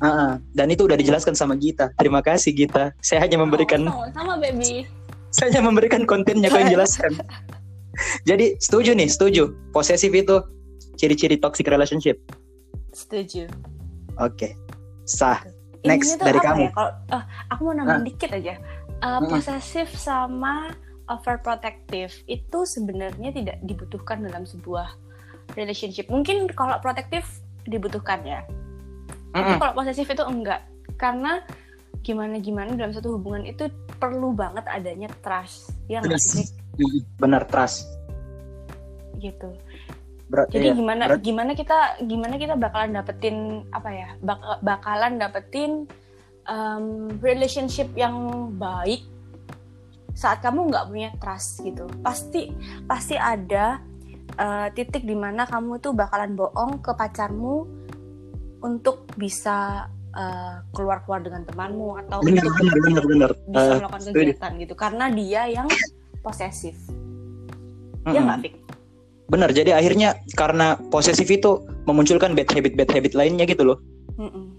uh 0.03 0.07
-uh. 0.09 0.33
dan 0.57 0.67
itu 0.73 0.89
udah 0.89 0.97
dijelaskan 0.97 1.37
sama 1.37 1.55
Gita 1.55 1.93
terima 2.01 2.25
kasih 2.25 2.51
Gita 2.57 2.91
saya 3.05 3.23
hanya 3.23 3.39
memberikan 3.39 3.87
oh, 3.87 4.09
sama, 4.11 4.11
sama 4.11 4.35
baby 4.41 4.89
saya 5.31 5.63
memberikan 5.63 6.05
kontennya 6.07 6.51
kau 6.51 6.59
yang 6.59 6.73
jelaskan. 6.79 7.15
Jadi 8.27 8.57
setuju 8.59 8.95
nih 8.95 9.09
setuju. 9.11 9.55
Posesif 9.75 10.11
itu 10.15 10.43
ciri-ciri 10.99 11.39
toxic 11.41 11.67
relationship. 11.71 12.19
Setuju. 12.93 13.47
Oke. 14.19 14.37
Okay. 14.37 14.53
sah 15.07 15.43
Next, 15.83 16.21
dari 16.21 16.39
kamu. 16.39 16.69
ya? 16.69 16.73
Kalau 16.77 16.93
eh, 16.93 17.25
aku 17.51 17.61
mau 17.67 17.75
nambahin 17.75 18.05
Ah. 18.05 18.07
dikit 18.07 18.31
aja. 18.37 18.55
Mm-mm. 19.01 19.33
posesif 19.33 19.89
sama 19.97 20.77
overprotective 21.09 22.13
itu 22.29 22.59
sebenarnya 22.69 23.33
tidak 23.33 23.57
dibutuhkan 23.65 24.21
dalam 24.21 24.45
sebuah 24.45 24.93
relationship. 25.57 26.07
Mungkin 26.13 26.53
kalau 26.53 26.77
protektif 26.85 27.25
dibutuhkan 27.65 28.21
ya. 28.29 28.45
Tapi 29.33 29.57
kalau 29.57 29.73
posesif 29.73 30.05
itu 30.05 30.21
enggak. 30.21 30.69
Karena 31.01 31.41
gimana 32.01 32.41
gimana 32.41 32.73
dalam 32.75 32.97
satu 32.97 33.21
hubungan 33.21 33.45
itu 33.45 33.69
perlu 34.01 34.33
banget 34.33 34.65
adanya 34.67 35.09
trust 35.21 35.77
ya 35.87 36.01
Trust. 36.01 36.29
sih 36.41 36.47
Mm-mm. 36.81 37.03
Bener 37.21 37.45
trust. 37.45 37.85
gitu 39.21 39.53
Ber- 40.33 40.49
jadi 40.49 40.73
iya. 40.73 40.79
gimana 40.79 41.03
Berat- 41.13 41.21
gimana 41.21 41.51
kita 41.53 41.79
gimana 42.09 42.35
kita 42.41 42.55
bakalan 42.57 42.97
dapetin 42.97 43.37
apa 43.69 43.91
ya 43.93 44.09
bak- 44.25 44.63
bakalan 44.65 45.21
dapetin 45.21 45.85
um, 46.49 47.11
relationship 47.21 47.91
yang 47.93 48.17
baik 48.57 49.05
saat 50.17 50.41
kamu 50.41 50.73
nggak 50.73 50.87
punya 50.89 51.11
trust 51.21 51.61
gitu 51.61 51.85
pasti 52.01 52.49
pasti 52.89 53.19
ada 53.21 53.83
uh, 54.41 54.73
titik 54.73 55.05
di 55.05 55.19
mana 55.19 55.45
kamu 55.45 55.83
tuh 55.83 55.93
bakalan 55.93 56.33
bohong 56.33 56.81
ke 56.81 56.93
pacarmu 56.97 57.69
untuk 58.61 59.05
bisa 59.17 59.89
uh, 60.13 60.63
keluar-keluar 60.71 61.21
dengan 61.21 61.45
temanmu 61.45 61.99
atau 61.99 62.19
bener 62.21 62.41
untuk 62.41 62.53
bener 62.59 62.79
bener 62.81 63.03
bener. 63.05 63.31
bisa 63.47 63.61
Eh, 63.61 63.79
melakukan 63.79 64.01
kegiatan 64.09 64.51
gitu 64.59 64.75
karena 64.75 65.05
dia 65.09 65.41
yang 65.47 65.67
posesif 66.21 66.75
ya 68.03 68.13
mm-mm. 68.13 68.25
nggak 68.25 68.39
Fik? 68.41 68.55
Bener. 69.27 69.49
Jadi 69.49 69.71
akhirnya 69.71 70.17
karena 70.35 70.75
posesif 70.91 71.27
itu 71.27 71.63
memunculkan 71.85 72.35
bad 72.35 72.49
habit 72.49 72.75
bad 72.75 72.89
habit 72.89 73.13
lainnya 73.15 73.45
gitu 73.45 73.65
loh. 73.65 73.79
Mm-mm. 74.17 74.51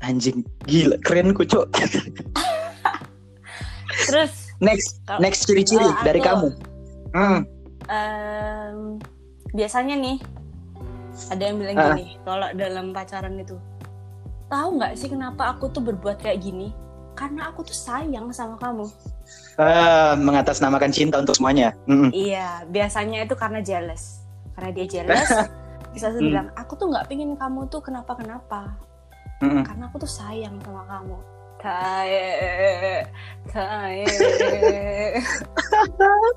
Anjing 0.00 0.42
gila 0.64 0.96
keren 0.98 1.30
kucuk. 1.30 1.68
terus 4.04 4.32
Next 4.58 5.02
Kalau- 5.02 5.20
next 5.20 5.40
ciri-ciri 5.44 5.82
kalau 5.82 6.02
dari 6.02 6.18
aku- 6.18 6.26
kamu. 6.28 6.48
Hmm. 7.12 7.40
Em, 7.84 8.76
biasanya 9.52 9.94
nih 9.96 10.16
ada 11.28 11.42
yang 11.42 11.56
bilang 11.58 11.74
Ah. 11.76 11.82
gini 11.90 12.04
kalau 12.22 12.46
dalam 12.52 12.84
pacaran 12.90 13.34
itu 13.36 13.54
tahu 14.52 14.76
nggak 14.76 14.92
sih 14.94 15.08
kenapa 15.08 15.48
aku 15.50 15.66
tuh 15.66 15.80
berbuat 15.80 16.20
kayak 16.20 16.44
gini 16.44 16.76
karena 17.12 17.48
aku 17.48 17.64
tuh 17.64 17.72
sayang 17.72 18.28
sama 18.30 18.60
kamu 18.60 18.84
Eh, 19.54 20.12
mengatasnamakan 20.18 20.90
cinta 20.90 21.16
untuk 21.16 21.32
semuanya. 21.32 21.72
Mm-mm. 21.86 22.12
iya 22.12 22.64
biasanya 22.66 23.24
itu 23.24 23.32
karena 23.32 23.60
jealous 23.60 24.20
karena 24.52 24.70
dia 24.70 24.86
jealous 24.86 25.28
bisa 25.94 26.08
Hmm. 26.08 26.20
bilang 26.20 26.48
aku 26.52 26.72
tuh 26.74 26.88
nggak 26.88 27.04
pingin 27.06 27.32
kamu 27.32 27.68
tuh 27.68 27.80
kenapa 27.80 28.12
kenapa 28.12 28.76
Mm-mm. 29.40 29.64
karena 29.64 29.88
aku 29.88 30.00
tuh 30.00 30.10
sayang 30.10 30.56
sama 30.60 30.84
kamu 30.84 31.16
Tae, 31.62 33.06
tae, 33.46 34.02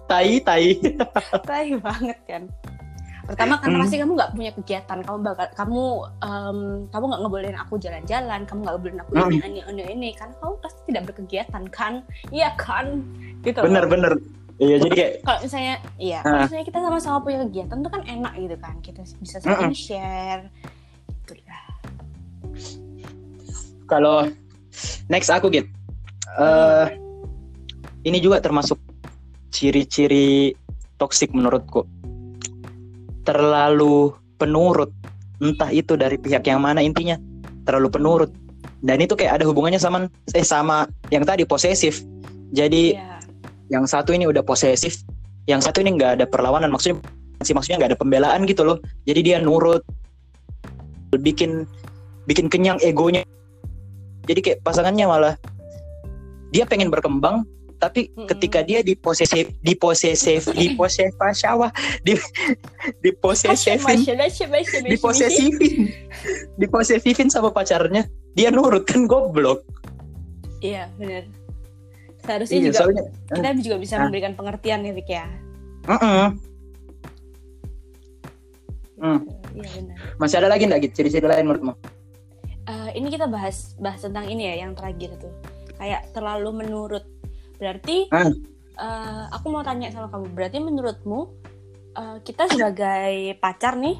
Tai 0.05 0.31
tai. 0.39 0.67
tai 1.41 1.69
banget 1.81 2.19
kan. 2.29 2.43
Pertama 3.25 3.57
karena 3.57 3.75
Hmm. 3.77 3.83
pasti 3.89 3.95
kamu 3.97 4.11
nggak 4.13 4.31
punya 4.37 4.51
kegiatan, 4.53 4.97
kamu 5.01 5.17
bakal 5.25 5.47
kamu 5.57 5.83
em, 6.21 6.57
kamu 6.93 7.03
nggak 7.09 7.21
ngebolehin 7.25 7.57
aku 7.57 7.73
jalan-jalan, 7.81 8.39
kamu 8.45 8.59
nggak 8.61 8.73
ngebolehin 8.77 9.01
aku 9.01 9.11
Hmm. 9.17 9.29
ini 9.33 9.37
ini 9.41 9.59
ini 9.65 9.83
ini, 9.97 10.09
karena 10.13 10.33
kamu 10.37 10.53
pasti 10.61 10.79
tidak 10.93 11.03
berkegiatan 11.09 11.63
kan, 11.73 11.93
iya 12.29 12.49
kan, 12.53 13.01
gitu. 13.41 13.57
loh. 13.59 13.65
Bener 13.65 13.85
bener. 13.89 14.13
Iya 14.55 14.79
jadi 14.79 14.93
kayak 14.95 15.11
Kalau 15.27 15.39
misalnya, 15.43 15.75
iya, 15.99 16.19
kalau 16.23 16.37
Ah. 16.37 16.43
misalnya 16.47 16.65
kita 16.65 16.79
sama-sama 16.79 17.17
punya 17.19 17.37
kegiatan 17.43 17.77
tuh 17.81 17.91
kan 17.91 18.01
enak 18.07 18.33
gitu 18.39 18.55
kan, 18.55 18.75
kita 18.79 19.01
bisa 19.19 19.37
Mm-mm. 19.41 19.51
saling 19.51 19.75
share, 19.75 20.43
gitu 21.25 21.33
lah. 21.43 21.65
kalau 23.85 24.25
next 25.07 25.29
aku 25.29 25.49
gitu. 25.49 25.69
Eh 26.35 26.87
ini 28.01 28.17
juga 28.17 28.41
termasuk 28.41 28.77
ciri-ciri 29.49 30.53
toksik 30.97 31.31
menurutku. 31.31 31.85
Terlalu 33.25 34.13
penurut. 34.37 34.93
Entah 35.41 35.73
itu 35.73 35.97
dari 35.97 36.15
pihak 36.15 36.45
yang 36.47 36.61
mana 36.63 36.79
intinya. 36.79 37.17
Terlalu 37.65 37.89
penurut. 37.89 38.31
Dan 38.85 39.01
itu 39.01 39.17
kayak 39.17 39.41
ada 39.41 39.45
hubungannya 39.49 39.81
sama 39.81 40.05
eh 40.31 40.45
sama 40.45 40.85
yang 41.09 41.25
tadi 41.25 41.43
posesif. 41.43 42.05
Jadi 42.53 42.93
Iya, 42.93 43.17
yang 43.73 43.89
satu 43.89 44.13
ini 44.13 44.29
udah 44.29 44.45
posesif, 44.45 45.01
yang 45.49 45.57
satu 45.57 45.81
ini 45.81 45.97
nggak 45.97 46.21
ada 46.21 46.25
perlawanan 46.29 46.69
maksudnya 46.69 47.01
sih 47.41 47.53
maksudnya 47.53 47.81
nggak 47.81 47.91
ada 47.95 47.99
pembelaan 47.99 48.45
gitu 48.45 48.61
loh. 48.61 48.77
Jadi 49.09 49.19
dia 49.25 49.37
nurut, 49.41 49.81
bikin 51.17 51.65
bikin 52.29 52.45
kenyang 52.49 52.77
egonya. 52.85 53.25
Jadi 54.25 54.39
kayak 54.41 54.59
pasangannya 54.65 55.05
malah 55.05 55.35
dia 56.53 56.65
pengen 56.65 56.89
berkembang, 56.89 57.45
tapi 57.85 58.09
Mm-mm. 58.09 58.25
ketika 58.25 58.65
dia 58.65 58.81
diposesif, 58.81 59.53
diposesif, 59.61 60.49
diposesif 60.61 61.13
sawah, 61.37 61.69
di 62.01 62.17
diposesifin, 63.05 63.77
Masya, 63.85 64.13
masya, 64.17 64.45
masya, 64.49 64.77
masya, 64.81 64.89
diposesifin, 64.89 65.73
diposesifin 66.57 67.29
sama 67.29 67.53
pacarnya, 67.53 68.09
dia 68.33 68.49
nurut 68.49 68.89
kan 68.89 69.05
goblok. 69.05 69.61
Iya, 70.65 70.89
benar. 70.97 71.29
Seharusnya 72.25 72.57
Iya, 72.57 72.65
juga 72.65 72.77
soalnya, 72.81 73.03
kita 73.29 73.49
juga 73.61 73.77
bisa 73.77 73.93
Ah. 73.95 74.09
memberikan 74.09 74.33
pengertian 74.33 74.81
ya, 74.81 74.91
Vick 74.97 75.09
ya. 75.13 75.29
Mm-mm. 75.85 76.27
Hmm. 78.95 79.19
Iya 79.53 79.69
benar. 79.75 79.95
masih 80.17 80.35
ada 80.39 80.47
lagi 80.47 80.63
nggak 80.65 80.81
gitu 80.87 81.03
ciri-ciri 81.03 81.27
lain 81.27 81.45
menurutmu? 81.45 81.73
Eh, 82.65 82.89
ini 82.97 83.11
kita 83.11 83.27
bahas 83.29 83.75
bahas 83.77 84.01
tentang 84.01 84.25
ini 84.25 84.49
ya 84.49 84.65
yang 84.65 84.71
terakhir 84.73 85.19
tuh 85.19 85.29
kayak 85.77 86.09
terlalu 86.15 86.65
menurut 86.65 87.03
berarti 87.55 88.07
Ah. 88.09 88.27
eh, 88.75 89.23
aku 89.31 89.45
mau 89.49 89.61
tanya 89.61 89.89
sama 89.89 90.07
kamu 90.07 90.31
berarti 90.31 90.57
menurutmu 90.59 91.19
eh, 91.93 92.17
kita 92.21 92.47
sebagai 92.47 93.13
pacar 93.37 93.75
nih 93.75 93.97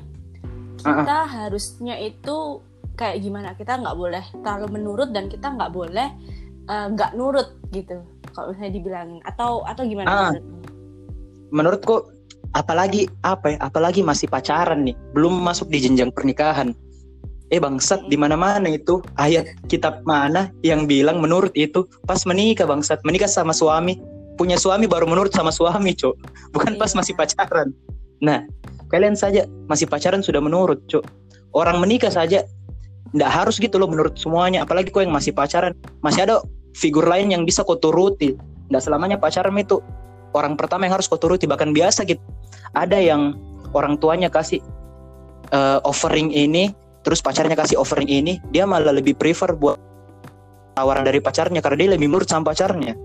kita 0.78 1.18
harusnya 1.26 1.98
itu 1.98 2.62
kayak 2.94 3.18
gimana 3.20 3.52
kita 3.54 3.76
nggak 3.76 3.98
boleh 3.98 4.24
terlalu 4.40 4.68
menurut 4.76 5.10
dan 5.10 5.28
kita 5.28 5.50
nggak 5.50 5.72
boleh 5.72 6.08
eh, 6.66 6.88
nggak 6.92 7.12
nurut 7.14 7.56
gitu 7.70 8.00
kalau 8.32 8.52
misalnya 8.52 8.74
dibilangin 8.74 9.20
atau 9.24 9.64
atau 9.64 9.84
gimana 9.84 10.08
Ah. 10.08 10.16
menurutmu? 10.32 10.54
menurutku 11.52 11.96
apalagi 12.52 13.08
apa 13.22 13.52
ya 13.52 13.58
apalagi 13.60 14.00
masih 14.00 14.28
pacaran 14.28 14.84
nih 14.84 14.96
belum 15.12 15.40
masuk 15.40 15.68
di 15.68 15.80
jenjang 15.80 16.12
pernikahan 16.12 16.72
eh 17.54 17.62
bangsat 17.62 18.10
di 18.10 18.18
mana 18.18 18.34
mana 18.34 18.66
itu. 18.72 19.02
Ayat 19.20 19.46
kitab 19.70 20.02
mana 20.08 20.50
yang 20.66 20.90
bilang 20.90 21.22
menurut 21.22 21.54
itu? 21.54 21.86
Pas 22.10 22.22
menikah 22.26 22.66
bangsat. 22.66 23.02
Menikah 23.06 23.30
sama 23.30 23.54
suami. 23.54 23.98
Punya 24.36 24.60
suami 24.60 24.84
baru 24.84 25.08
menurut 25.08 25.32
sama 25.32 25.48
suami 25.48 25.96
cok 25.96 26.16
bukan 26.52 26.76
pas 26.76 26.92
Iya. 26.92 26.98
masih 27.00 27.14
pacaran. 27.16 27.72
Nah 28.20 28.44
kalian 28.92 29.16
saja 29.16 29.48
masih 29.72 29.88
pacaran 29.88 30.20
sudah 30.20 30.44
menurut 30.44 30.84
cok 30.92 31.08
orang 31.56 31.80
menikah 31.80 32.12
saja 32.12 32.44
nggak 33.16 33.32
harus 33.32 33.56
gitu 33.64 33.80
loh 33.80 33.88
menurut 33.88 34.20
semuanya. 34.20 34.68
Apalagi 34.68 34.92
kau 34.92 35.00
yang 35.00 35.16
masih 35.16 35.32
pacaran. 35.32 35.72
Masih 36.04 36.28
ada 36.28 36.44
figur 36.76 37.08
lain 37.08 37.32
yang 37.32 37.48
bisa 37.48 37.64
kau 37.64 37.80
turuti. 37.80 38.36
Nggak 38.68 38.84
selamanya 38.84 39.16
pacaran 39.16 39.56
itu. 39.56 39.80
Orang 40.36 40.60
pertama 40.60 40.84
yang 40.84 41.00
harus 41.00 41.08
kau 41.08 41.16
turuti 41.16 41.48
bahkan 41.48 41.72
biasa 41.72 42.04
gitu. 42.04 42.20
Ada 42.76 43.00
yang 43.00 43.40
orang 43.72 43.96
tuanya 43.96 44.28
kasih 44.28 44.60
eh, 45.56 45.80
offering 45.88 46.28
ini 46.36 46.76
terus 47.06 47.22
pacarnya 47.22 47.54
kasih 47.54 47.78
offering 47.78 48.10
ini 48.10 48.42
dia 48.50 48.66
malah 48.66 48.90
lebih 48.90 49.14
prefer 49.14 49.54
buat 49.54 49.78
tawaran 50.74 51.06
dari 51.06 51.22
pacarnya 51.22 51.62
karena 51.62 51.78
dia 51.78 51.90
lebih 51.94 52.10
menurut 52.10 52.26
sama 52.26 52.50
pacarnya 52.50 52.98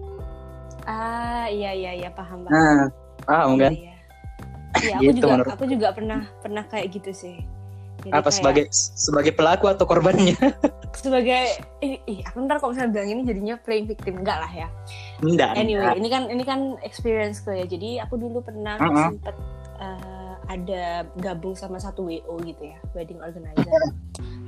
ah 0.83 1.47
iya 1.47 1.71
iya 1.71 1.93
iya 1.95 2.09
paham 2.11 2.43
paham 2.43 2.51
nah 2.51 2.83
ah 3.29 3.45
enggak 3.47 3.71
Iya, 3.71 3.79
iya. 3.79 3.89
Iya, 4.81 4.95
aku 4.97 5.03
Gitu 5.05 5.19
juga 5.19 5.29
menurut- 5.35 5.53
aku 5.53 5.65
juga 5.67 5.89
pernah 5.91 6.21
pernah 6.41 6.65
kayak 6.65 6.87
gitu 6.89 7.11
sih. 7.13 7.37
Jadi 8.01 8.11
apa 8.11 8.23
kayak- 8.23 8.33
sebagai 8.33 8.65
sebagai 8.97 9.33
pelaku 9.35 9.67
atau 9.67 9.85
korbannya 9.85 10.33
sebagai 10.97 11.43
ih, 11.83 12.01
ih, 12.07 12.19
aku 12.25 12.41
ntar 12.47 12.57
kalau 12.57 12.73
misalnya 12.73 12.95
bilang 12.95 13.11
ini 13.13 13.23
jadinya 13.27 13.55
playing 13.61 13.85
victim 13.85 14.23
enggak 14.23 14.41
lah 14.41 14.49
ya. 14.49 14.69
enggak 15.21 15.53
Anyway, 15.53 15.85
enggak. 15.85 15.95
ini 15.99 16.09
kan 16.09 16.23
ini 16.31 16.43
kan 16.47 16.61
experience 16.81 17.43
ya. 17.45 17.67
Jadi 17.67 17.99
aku 17.99 18.15
dulu 18.17 18.41
pernah 18.41 18.79
Mm-mm. 18.79 19.05
sempet 19.11 19.37
eh, 19.77 20.20
ada 20.51 21.07
gabung 21.15 21.55
sama 21.55 21.79
satu 21.79 22.11
WO 22.11 22.35
gitu 22.43 22.75
ya, 22.75 22.79
wedding 22.91 23.23
organizer. 23.23 23.71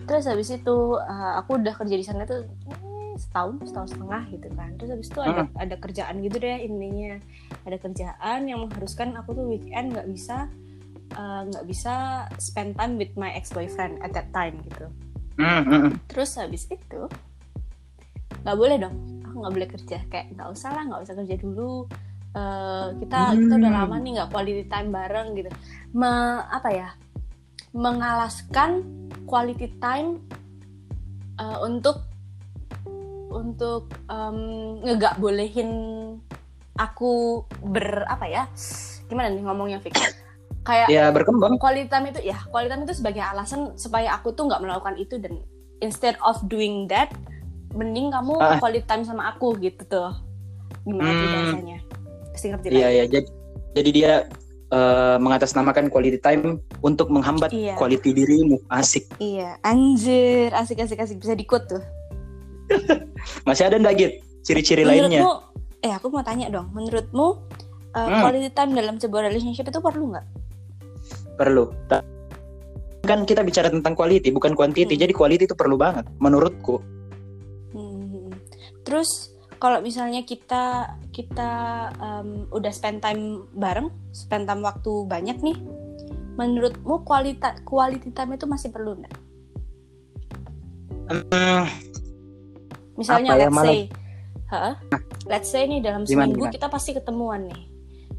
Terus 0.03 0.27
habis 0.27 0.51
itu 0.51 0.77
eh, 0.99 1.33
aku 1.39 1.63
udah 1.63 1.75
kerja 1.79 1.95
di 1.95 2.03
sana 2.03 2.27
tuh 2.27 2.43
eh, 2.43 3.15
setahun, 3.15 3.63
setahun 3.71 3.95
setengah 3.95 4.23
gitu 4.35 4.49
kan. 4.59 4.75
Terus 4.75 4.91
habis 4.99 5.09
itu 5.15 5.21
ada 5.23 5.47
ada 5.55 5.75
kerjaan 5.79 6.19
gitu 6.27 6.43
deh 6.43 6.59
intinya. 6.67 7.23
Ada 7.63 7.77
kerjaan 7.79 8.41
yang 8.51 8.67
mengharuskan 8.67 9.15
aku 9.15 9.31
tuh 9.39 9.47
weekend 9.47 9.95
nggak 9.95 10.11
bisa 10.11 10.51
eh, 11.15 11.43
nggak 11.47 11.65
bisa 11.71 12.27
spend 12.43 12.75
time 12.75 12.99
with 12.99 13.15
my 13.15 13.31
ex 13.39 13.55
boyfriend 13.55 14.03
at 14.03 14.11
that 14.11 14.27
time 14.35 14.59
gitu. 14.67 14.91
Hmm, 15.39 15.63
hmm, 15.63 15.81
hmm. 15.87 15.93
Terus 16.11 16.35
habis 16.35 16.67
itu 16.67 17.07
nggak 18.43 18.59
boleh 18.59 18.75
dong, 18.75 19.23
aku 19.23 19.35
nggak 19.39 19.55
boleh 19.55 19.69
kerja. 19.71 19.99
Kayak 20.11 20.35
nggak 20.35 20.49
usah 20.51 20.71
lah, 20.75 20.83
nggak 20.83 21.03
usah 21.07 21.15
kerja 21.15 21.37
dulu. 21.39 21.87
Eh, 22.33 22.87
kita 22.99 23.37
kita 23.37 23.55
udah 23.61 23.71
Hmm. 23.71 23.81
lama 23.85 23.97
nih 24.01 24.11
nggak 24.17 24.31
quality 24.33 24.65
time 24.65 24.89
bareng 24.89 25.29
gitu. 25.37 25.51
Me- 25.93 26.45
apa 26.49 26.69
ya? 26.73 26.89
Mengalaskan 27.73 28.71
quality 29.25 29.69
time 29.77 30.21
eh, 31.37 31.59
untuk 31.61 32.05
untuk 33.33 33.89
um, 34.07 34.37
ngegak 34.85 35.17
bolehin 35.17 35.71
aku 36.77 37.43
ber 37.65 38.05
apa 38.05 38.29
ya 38.29 38.45
gimana 39.09 39.33
nih 39.33 39.41
ngomongnya 39.41 39.79
Fik 39.81 39.97
kayak 40.63 40.89
ya 40.89 41.09
berkembang 41.09 41.57
quality 41.57 41.89
time 41.89 42.13
itu 42.13 42.21
ya 42.23 42.37
quality 42.49 42.71
time 42.71 42.85
itu 42.85 42.95
sebagai 42.97 43.25
alasan 43.25 43.73
supaya 43.77 44.13
aku 44.15 44.33
tuh 44.33 44.49
nggak 44.49 44.61
melakukan 44.61 44.97
itu 44.97 45.17
dan 45.17 45.41
instead 45.81 46.17
of 46.21 46.37
doing 46.47 46.85
that 46.87 47.09
mending 47.73 48.13
kamu 48.13 48.37
Ah. 48.37 48.61
quality 48.61 48.85
time 48.85 49.03
sama 49.03 49.33
aku 49.33 49.57
gitu 49.59 49.81
tuh 49.89 50.13
gimana 50.85 51.11
tuh 51.11 51.29
Hmm. 51.29 51.81
Pasti 52.33 52.47
ngerti 52.49 52.67
iya 52.73 52.89
ya. 52.91 53.05
jadi 53.07 53.29
jadi 53.73 53.91
dia 53.93 54.13
eh, 54.69 55.17
mengatasnamakan 55.21 55.89
quality 55.89 56.17
time 56.17 56.61
untuk 56.81 57.09
menghambat 57.09 57.53
Iya. 57.53 57.77
quality 57.77 58.13
dirimu. 58.13 58.57
Asik. 58.69 59.05
Iya. 59.17 59.57
Anjir. 59.61 60.49
Asik 60.53 60.81
asik 60.81 60.97
asik. 60.97 61.21
Bisa 61.21 61.33
di 61.33 61.45
quote 61.45 61.69
tuh. 61.69 61.83
Masih 63.49 63.69
ada 63.69 63.77
ndak 63.77 63.95
Git? 63.97 64.13
Ciri-ciri 64.43 64.83
lainnya? 64.83 65.21
Menurutmu 65.23 65.33
eh 65.83 65.93
aku 65.93 66.07
mau 66.09 66.25
tanya 66.25 66.49
dong. 66.49 66.73
Menurutmu 66.73 67.27
uh, 67.93 68.01
Hmm. 68.01 68.21
quality 68.25 68.49
time 68.53 68.73
dalam 68.73 68.97
sebuah 68.97 69.29
relationship 69.29 69.69
itu 69.69 69.81
perlu 69.81 70.17
nggak? 70.17 70.27
Perlu. 71.37 71.69
Kan 73.03 73.25
kita 73.25 73.43
bicara 73.43 73.69
tentang 73.69 73.93
quality 73.93 74.33
bukan 74.33 74.53
quantity. 74.53 74.97
Hmm. 74.97 75.03
jadi 75.05 75.13
quality 75.13 75.45
itu 75.49 75.57
perlu 75.57 75.77
banget 75.77 76.09
menurutku. 76.17 76.81
Hmm. 77.73 78.33
Terus 78.85 79.32
kalau 79.63 79.79
misalnya 79.79 80.27
kita 80.27 80.91
kita 81.15 81.53
em, 82.03 82.51
udah 82.51 82.73
spend 82.75 82.99
time 82.99 83.47
bareng, 83.55 83.95
spend 84.11 84.51
time 84.51 84.59
waktu 84.59 85.07
banyak 85.07 85.39
nih, 85.39 85.55
menurutmu 86.35 87.07
kualitas 87.07 87.63
quality 87.63 88.11
time 88.11 88.35
itu 88.35 88.51
masih 88.51 88.75
perlu 88.75 88.99
nggak? 88.99 89.15
Hmm, 91.31 91.67
Misalnya 92.99 93.39
ya, 93.39 93.47
let's 93.47 93.55
malah- 93.55 93.71
say, 93.71 93.81
Hah? 94.51 94.75
let's 95.31 95.49
say 95.49 95.63
nih 95.65 95.79
dalam 95.79 96.03
Gimana, 96.03 96.27
seminggu 96.27 96.43
gimana? 96.43 96.55
kita 96.59 96.67
pasti 96.67 96.91
ketemuan 96.93 97.47
nih. 97.47 97.63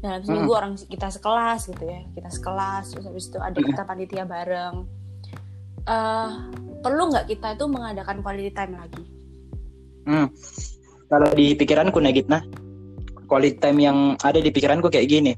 Dalam 0.00 0.20
seminggu 0.20 0.52
orang 0.52 0.72
kita 0.80 1.08
sekelas 1.08 1.60
gitu 1.68 1.84
ya, 1.84 2.00
kita 2.12 2.28
sekelas, 2.28 2.84
terus 2.92 3.04
habis 3.04 3.24
itu 3.28 3.38
ada 3.40 3.56
kita 3.56 3.82
panitia 3.84 4.24
bareng. 4.24 4.84
Eh, 5.84 6.30
perlu 6.80 7.02
nggak 7.12 7.28
kita 7.28 7.52
itu 7.52 7.64
mengadakan 7.68 8.24
quality 8.24 8.52
time 8.52 8.80
lagi? 8.80 9.04
hmm. 10.04 10.28
Kalau 11.08 11.28
di 11.32 11.52
pikiranku 11.52 11.98
Nagit 11.98 12.26
nah 12.26 12.40
quality 13.26 13.56
time 13.56 13.78
yang 13.80 13.98
ada 14.20 14.38
di 14.38 14.48
pikiranku 14.48 14.88
kayak 14.88 15.08
gini 15.08 15.32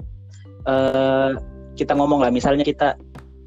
Eh, 0.67 1.31
kita 1.79 1.95
ngomong 1.95 2.27
lah 2.27 2.35
misalnya 2.35 2.67
kita 2.67 2.99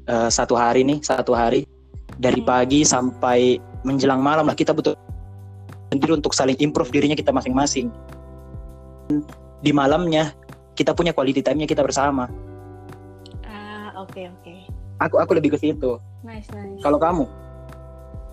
eh, 0.08 0.30
satu 0.32 0.56
hari 0.56 0.88
nih 0.88 1.04
satu 1.04 1.36
hari 1.36 1.68
dari 2.16 2.40
Hmm. 2.40 2.48
pagi 2.48 2.80
sampai 2.80 3.60
menjelang 3.84 4.24
malam 4.24 4.48
lah 4.48 4.56
kita 4.56 4.72
butuh 4.72 4.96
sendiri 5.92 6.16
untuk 6.16 6.32
saling 6.32 6.56
improve 6.56 6.88
dirinya 6.88 7.12
kita 7.12 7.28
masing-masing 7.28 7.92
di 9.60 9.68
malamnya 9.68 10.32
kita 10.72 10.96
punya 10.96 11.12
quality 11.12 11.44
time-nya 11.44 11.68
kita 11.68 11.84
bersama 11.84 12.24
Ah, 13.44 13.92
oke 14.00 14.16
oke. 14.16 14.54
aku 14.96 15.20
aku 15.20 15.32
lebih 15.36 15.52
ke 15.52 15.58
situ 15.60 16.00
Nice 16.24 16.48
nice. 16.56 16.80
kalau 16.80 16.96
kamu 16.96 17.28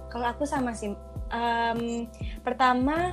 Kalau 0.07 0.31
aku 0.31 0.47
sama 0.47 0.71
sih. 0.71 0.95
Em, 1.27 2.07
pertama, 2.39 3.11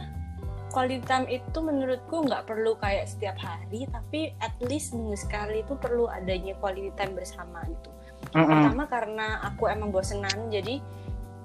quality 0.74 0.98
time 1.06 1.30
itu 1.30 1.58
menurutku 1.62 2.26
nggak 2.26 2.50
perlu 2.50 2.74
kayak 2.82 3.06
setiap 3.06 3.38
hari, 3.38 3.86
tapi 3.94 4.34
at 4.42 4.50
least 4.66 4.90
seminggu 4.90 5.14
sekali 5.14 5.62
itu 5.62 5.78
perlu 5.78 6.10
adanya 6.10 6.58
quality 6.58 6.90
time 6.98 7.14
bersama 7.14 7.62
gitu. 7.70 7.90
Mm-mm. 8.34 8.50
Pertama 8.50 8.84
karena 8.90 9.26
aku 9.46 9.70
emang 9.70 9.94
bosenan, 9.94 10.50
jadi 10.50 10.82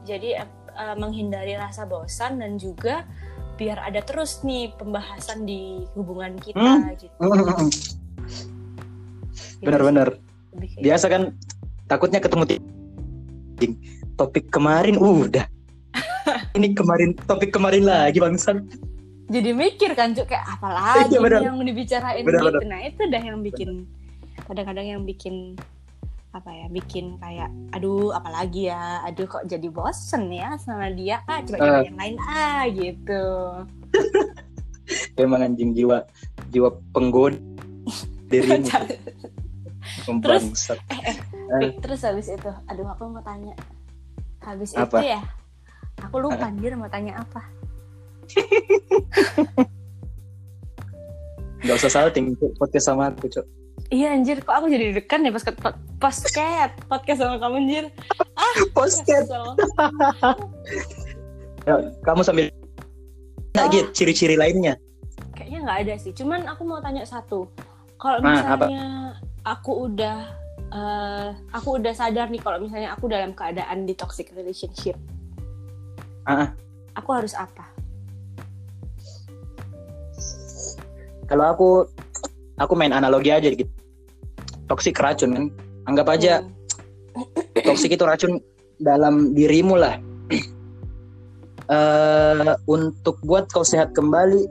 jadi 0.09 0.41
eh, 0.41 0.95
menghindari 0.97 1.53
rasa 1.53 1.85
bosan 1.85 2.41
dan 2.41 2.57
juga 2.57 3.05
biar 3.61 3.77
ada 3.85 4.01
terus 4.01 4.41
nih 4.41 4.73
pembahasan 4.79 5.45
di 5.45 5.85
hubungan 5.93 6.33
kita 6.39 6.57
Hmm. 6.57 6.89
gitu. 6.97 7.13
Gitu 9.59 9.67
benar-benar 9.67 10.15
sih, 10.15 10.55
lebih 10.55 10.69
kayak 10.71 10.83
biasa 10.87 11.05
kan 11.11 11.23
takutnya 11.91 12.19
ketemu 12.23 12.43
topik 14.15 14.47
kemarin 14.47 14.95
uh, 14.95 15.27
udah 15.27 15.45
ini 16.57 16.71
kemarin 16.71 17.11
topik 17.27 17.51
kemarin 17.51 17.83
lagi 17.83 18.23
bangsat 18.23 18.63
jadi 19.29 19.49
mikir 19.53 19.93
kan 19.93 20.11
Cuk 20.11 20.27
kayak 20.27 20.45
apa 20.49 20.67
lagi 20.81 21.13
Iya, 21.13 21.21
nih 21.21 21.45
yang 21.45 21.57
dibicarain 21.61 22.23
Benar, 22.25 22.41
gitu? 22.41 22.49
benar. 22.51 22.61
nah 22.65 22.79
itu 22.81 23.01
dah 23.05 23.21
yang 23.21 23.39
bikin 23.39 23.69
kadang-kadang 24.43 24.87
yang 24.87 25.01
bikin 25.03 25.53
apa 26.29 26.49
ya 26.51 26.65
bikin 26.67 27.17
kayak 27.17 27.49
aduh 27.71 28.13
apalagi 28.13 28.69
ya? 28.69 29.01
Aduh 29.01 29.25
kok 29.25 29.45
jadi 29.45 29.65
bosen 29.65 30.29
ya 30.29 30.57
sama 30.61 30.89
dia 30.89 31.25
ah 31.25 31.41
coba 31.41 31.81
Eh. 31.81 31.89
yang 31.89 31.97
lain 31.97 32.15
ah 32.19 32.61
gitu. 32.67 33.23
Emang 35.17 35.41
anjing 35.43 35.73
jiwa 35.73 36.05
jiwa 36.49 36.69
penggoda 36.91 37.37
dirimu 38.27 38.61
Terus, 40.21 40.43
bangsat. 40.45 40.79
Fik, 41.49 41.81
terus 41.81 42.01
habis 42.01 42.29
itu 42.29 42.51
aduh 42.65 42.85
aku 42.87 43.09
mau 43.09 43.21
tanya. 43.21 43.53
Habis 44.39 44.73
Apa? 44.73 45.01
itu 45.01 45.09
ya 45.09 45.21
aku 45.99 46.15
lupa 46.19 46.45
anjir 46.45 46.73
mau 46.73 46.87
tanya 46.87 47.19
apa 47.19 47.41
nggak 51.59 51.75
usah 51.75 51.91
salting 51.91 52.39
podcast 52.55 52.87
sama 52.87 53.11
aku 53.11 53.27
cok 53.27 53.45
iya 53.91 54.15
anjir 54.15 54.39
kok 54.39 54.55
aku 54.55 54.71
jadi 54.71 54.95
dekan 54.95 55.27
ya 55.27 55.31
pas 55.33 55.43
ke 55.43 55.51
podcast 55.99 56.71
podcast 56.87 57.19
sama 57.19 57.35
kamu 57.37 57.55
anjir 57.67 57.85
podcast 58.77 59.05
Kesel. 59.05 59.45
Ya, 61.67 61.75
kamu 62.07 62.23
sambil 62.23 62.47
Ah. 63.53 63.65
nah, 63.65 63.67
Git, 63.67 63.91
ciri-ciri 63.91 64.39
lainnya 64.39 64.79
Kayaknya 65.35 65.59
nggak 65.65 65.79
ada 65.83 65.93
sih. 65.99 66.11
Cuman 66.15 66.47
aku 66.47 66.61
mau 66.63 66.79
tanya 66.79 67.03
satu. 67.03 67.49
Kalau 67.99 68.21
Ah, 68.21 68.25
misalnya 68.31 68.83
aku 69.43 69.89
udah 69.89 70.17
eh, 70.69 71.29
aku 71.51 71.81
udah 71.81 71.93
sadar 71.95 72.29
nih 72.29 72.39
kalau 72.39 72.61
misalnya 72.61 72.93
aku 72.93 73.09
dalam 73.09 73.33
keadaan 73.33 73.89
di 73.89 73.97
toxic 73.97 74.29
relationship, 74.37 74.95
Ah, 76.23 76.53
aku 76.93 77.09
harus 77.11 77.33
apa? 77.33 77.65
Kalau 81.29 81.45
aku 81.45 81.69
aku 82.57 82.73
main 82.73 82.91
analogi 82.91 83.29
aja 83.29 83.47
gitu. 83.53 83.69
Toksik 84.65 84.97
racun 84.97 85.31
kan. 85.33 85.45
Anggap 85.85 86.09
aja 86.17 86.43
Hmm. 87.15 87.65
toksik 87.65 87.93
itu 87.93 88.03
racun 88.05 88.39
dalam 88.81 89.33
dirimu 89.33 89.75
lah. 89.77 89.97
Eh 91.69 92.53
untuk 92.65 93.21
buat 93.21 93.45
kau 93.53 93.61
sehat 93.61 93.93
kembali 93.93 94.49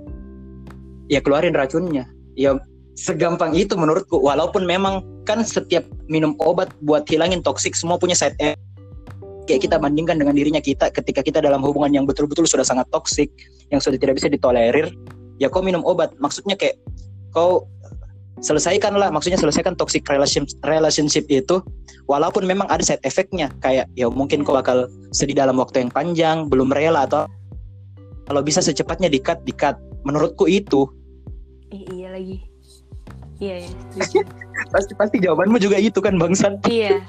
ya 1.10 1.18
keluarin 1.18 1.50
racunnya. 1.50 2.06
Ya 2.38 2.54
segampang 2.94 3.58
itu 3.58 3.74
menurutku. 3.74 4.22
Walaupun 4.22 4.62
memang 4.62 5.02
kan 5.26 5.42
setiap 5.42 5.82
minum 6.06 6.38
obat 6.38 6.70
buat 6.86 7.02
hilangin 7.10 7.42
toksik 7.42 7.74
semua 7.74 7.98
punya 7.98 8.14
side 8.14 8.38
effect. 8.38 8.62
Kayak 9.50 9.66
kita 9.66 9.76
bandingkan 9.82 10.14
dengan 10.22 10.38
dirinya 10.38 10.62
kita 10.62 10.94
ketika 10.94 11.26
kita 11.26 11.42
dalam 11.42 11.58
hubungan 11.58 11.90
yang 11.90 12.06
betul-betul 12.06 12.46
sudah 12.46 12.62
sangat 12.62 12.86
toksik 12.94 13.34
yang 13.74 13.82
sudah 13.82 13.98
tidak 13.98 14.22
bisa 14.22 14.30
ditolerir 14.30 14.86
ya 15.38 15.48
kau 15.48 15.62
minum 15.62 15.82
obat 15.86 16.12
maksudnya 16.18 16.58
kayak 16.58 16.78
kau 17.32 17.66
selesaikan 18.38 18.94
lah 18.94 19.10
maksudnya 19.10 19.38
selesaikan 19.38 19.74
toxic 19.74 20.06
relation, 20.06 20.46
relationship 20.62 21.26
itu 21.26 21.58
walaupun 22.06 22.46
memang 22.46 22.70
ada 22.70 22.82
side 22.82 23.02
effect-nya 23.02 23.50
kayak 23.58 23.90
ya 23.98 24.06
mungkin 24.06 24.46
kau 24.46 24.54
bakal 24.54 24.86
sedih 25.10 25.34
dalam 25.34 25.58
waktu 25.58 25.86
yang 25.86 25.90
panjang 25.90 26.46
belum 26.46 26.70
rela 26.70 27.06
atau 27.06 27.26
kalau 28.30 28.44
bisa 28.44 28.62
secepatnya 28.62 29.10
dikat 29.10 29.42
dikat 29.42 29.74
menurutku 30.06 30.46
itu 30.46 30.86
Ih, 31.68 31.84
iya 31.92 32.08
lagi. 32.16 32.36
Iya 33.38 33.54
ya. 33.68 33.70
pasti 34.74 34.92
pasti 34.96 35.16
jawabanmu 35.20 35.60
juga 35.60 35.76
itu 35.76 36.00
kan 36.00 36.16
bangsat 36.16 36.64
iya. 36.68 37.00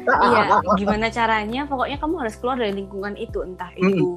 Iya. 0.00 0.64
Gimana 0.80 1.12
caranya? 1.12 1.68
Pokoknya 1.68 2.00
kamu 2.00 2.14
harus 2.24 2.34
keluar 2.40 2.56
dari 2.56 2.72
lingkungan 2.72 3.20
itu. 3.20 3.44
Entah 3.44 3.68
itu 3.76 4.16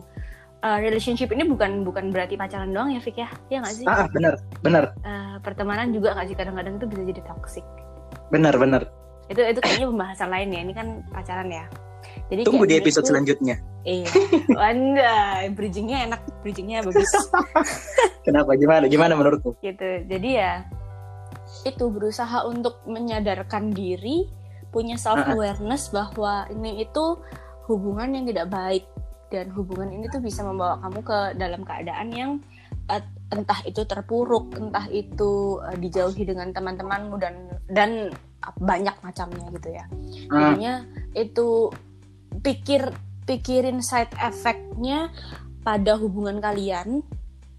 eh, 0.64 0.78
relationship 0.80 1.30
ini 1.30 1.44
bukan 1.44 1.84
bukan 1.84 2.10
berarti 2.10 2.40
pacaran 2.40 2.72
doang 2.72 2.96
ya, 2.96 3.04
Fik 3.04 3.20
ya? 3.20 3.30
Iya 3.52 3.58
nggak 3.62 3.76
sih? 3.76 3.86
ah 3.86 4.08
benar 4.10 4.34
benar. 4.64 4.84
Eh, 5.04 5.36
pertemanan 5.44 5.92
juga 5.92 6.16
nggak 6.16 6.28
sih? 6.32 6.36
Kadang-kadang 6.40 6.80
itu 6.80 6.86
bisa 6.88 7.02
jadi 7.04 7.22
toxic. 7.28 7.66
benar 8.32 8.56
benar. 8.58 8.88
Itu 9.30 9.44
itu 9.44 9.60
kayaknya 9.62 9.88
pembahasan 9.92 10.30
lain 10.32 10.50
ya. 10.50 10.60
Ini 10.66 10.74
kan 10.74 10.88
pacaran 11.12 11.50
ya. 11.52 11.66
Jadi 12.32 12.42
tunggu 12.48 12.66
di 12.68 12.76
episode 12.80 13.04
menurutku- 13.04 13.12
selanjutnya. 13.12 13.56
Iya. 13.84 14.10
Wanda 14.56 15.14
bridgingnya 15.52 15.98
enak 16.08 16.22
bridgingnya 16.42 16.80
bagus. 16.88 17.12
Kenapa? 18.28 18.56
Gimana? 18.56 18.88
Gimana 18.88 19.14
menurutmu? 19.14 19.60
Gitu. 19.60 20.08
Jadi 20.08 20.30
ya 20.40 20.64
itu 21.64 21.86
berusaha 21.92 22.44
untuk 22.48 22.82
menyadarkan 22.90 23.72
diri 23.72 24.28
punya 24.74 24.98
self 24.98 25.22
awareness 25.30 25.94
bahwa 25.94 26.50
ini 26.50 26.82
itu 26.82 27.22
hubungan 27.70 28.10
yang 28.18 28.26
tidak 28.26 28.50
baik 28.50 28.84
dan 29.34 29.50
hubungan 29.58 29.90
ini 29.90 30.06
tuh 30.14 30.22
bisa 30.22 30.46
membawa 30.46 30.78
kamu 30.78 31.00
ke 31.02 31.20
dalam 31.42 31.66
keadaan 31.66 32.08
yang 32.14 32.32
eh, 32.88 33.02
entah 33.34 33.60
itu 33.66 33.82
terpuruk 33.84 34.54
entah 34.54 34.86
itu 34.94 35.58
eh, 35.66 35.78
dijauhi 35.82 36.24
dengan 36.24 36.54
teman-temanmu 36.54 37.16
dan 37.18 37.36
dan 37.66 37.92
banyak 38.62 38.94
macamnya 39.02 39.50
gitu 39.58 39.70
ya. 39.74 39.86
Ah, 40.30 40.54
jadinya 40.54 40.86
itu 41.18 41.72
pikir 42.46 42.94
pikirin 43.24 43.80
side 43.80 44.14
effect-nya 44.20 45.10
pada 45.64 45.96
hubungan 45.96 46.44
kalian 46.44 47.02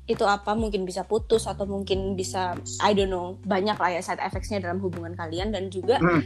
itu 0.05 0.21
apa 0.29 0.53
mungkin 0.53 0.85
bisa 0.85 1.09
putus 1.09 1.49
atau 1.49 1.65
mungkin 1.65 2.13
bisa 2.13 2.53
I 2.85 2.93
don't 2.93 3.09
know 3.09 3.41
banyak 3.41 3.73
lah 3.81 3.91
ya 3.97 4.05
side 4.05 4.21
effects-nya 4.21 4.61
dalam 4.61 4.77
hubungan 4.85 5.17
kalian 5.17 5.49
dan 5.57 5.73
juga 5.73 5.97
Hmm. 5.97 6.21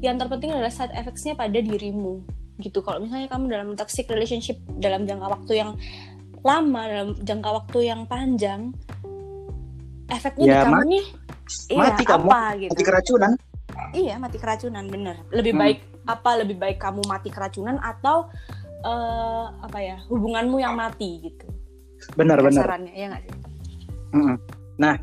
yang 0.00 0.16
terpenting 0.16 0.56
adalah 0.56 0.72
side 0.72 0.96
effects-nya 0.96 1.36
pada 1.36 1.60
dirimu 1.60 2.24
gitu 2.60 2.80
kalau 2.80 3.00
misalnya 3.00 3.26
kamu 3.26 3.44
dalam 3.48 3.68
toxic 3.74 4.06
relationship 4.06 4.54
dalam 4.76 5.02
jangka 5.02 5.26
waktu 5.26 5.52
yang 5.56 5.70
lama 6.40 6.82
dalam 6.84 7.08
jangka 7.18 7.50
waktu 7.54 7.78
yang 7.84 8.00
panjang 8.04 8.72
efeknya 10.08 10.44
Ya, 10.44 10.52
di 10.52 10.62
kamu 10.62 10.74
mati. 10.74 10.88
nih 10.88 11.04
iya, 11.68 11.78
Mati 11.78 12.04
kamu, 12.04 12.26
apa 12.26 12.40
gitu 12.56 12.70
Mati 12.70 12.84
keracunan. 12.84 13.32
iya 13.92 14.14
mati 14.16 14.36
keracunan 14.36 14.84
bener 14.86 15.16
lebih 15.30 15.52
Hmm. 15.52 15.62
baik 15.62 15.78
apa 16.06 16.30
lebih 16.38 16.56
baik 16.56 16.78
kamu 16.78 17.00
mati 17.04 17.28
keracunan 17.28 17.76
atau 17.78 18.26
eh, 18.80 19.46
apa 19.60 19.78
ya 19.78 19.96
hubunganmu 20.06 20.56
yang 20.56 20.74
mati 20.74 21.20
gitu 21.22 21.46
Benar 22.16 22.40
benar. 22.40 22.64
Kasarannya, 22.64 22.92
ya 22.92 23.06
nggak 23.08 23.22
sih 23.22 23.34
Mm-mm. 24.10 24.36
Nah, 24.80 24.96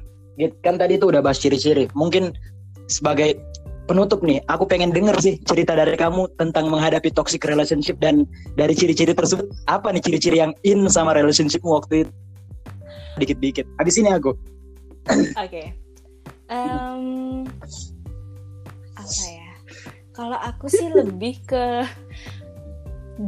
kan 0.59 0.75
tadi 0.75 0.97
tuh 0.97 1.13
udah 1.13 1.21
bahas 1.21 1.37
ciri-ciri. 1.37 1.85
Mungkin 1.93 2.33
sebagai 2.87 3.37
penutup 3.87 4.19
nih, 4.21 4.43
aku 4.51 4.67
pengen 4.67 4.91
denger 4.91 5.15
sih 5.23 5.39
cerita 5.47 5.73
dari 5.73 5.95
kamu 5.95 6.27
tentang 6.35 6.67
menghadapi 6.67 7.09
toxic 7.15 7.41
relationship 7.47 7.95
dan 8.03 8.27
dari 8.59 8.75
ciri-ciri 8.75 9.15
tersebut 9.15 9.47
apa 9.71 9.95
nih 9.95 10.03
ciri-ciri 10.03 10.37
yang 10.43 10.51
in 10.67 10.85
sama 10.91 11.15
relationshipmu 11.15 11.71
waktu 11.71 12.03
itu? 12.03 12.11
Dikit-dikit. 13.17 13.65
Habis 13.79 13.95
ini 13.97 14.11
aku. 14.11 14.35
Oke. 15.47 15.73
Em, 16.51 17.43
apa 18.93 19.23
ya? 19.31 19.51
Kalau 20.11 20.37
aku 20.37 20.67
sih 20.67 20.91
lebih 20.91 21.39
ke 21.47 21.87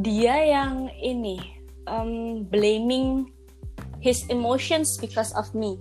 dia 0.04 0.36
yang 0.44 0.92
ini 1.00 1.40
em, 1.88 2.44
blaming 2.46 3.32
his 4.04 4.28
emotions 4.28 5.00
because 5.00 5.32
of 5.36 5.52
me, 5.52 5.76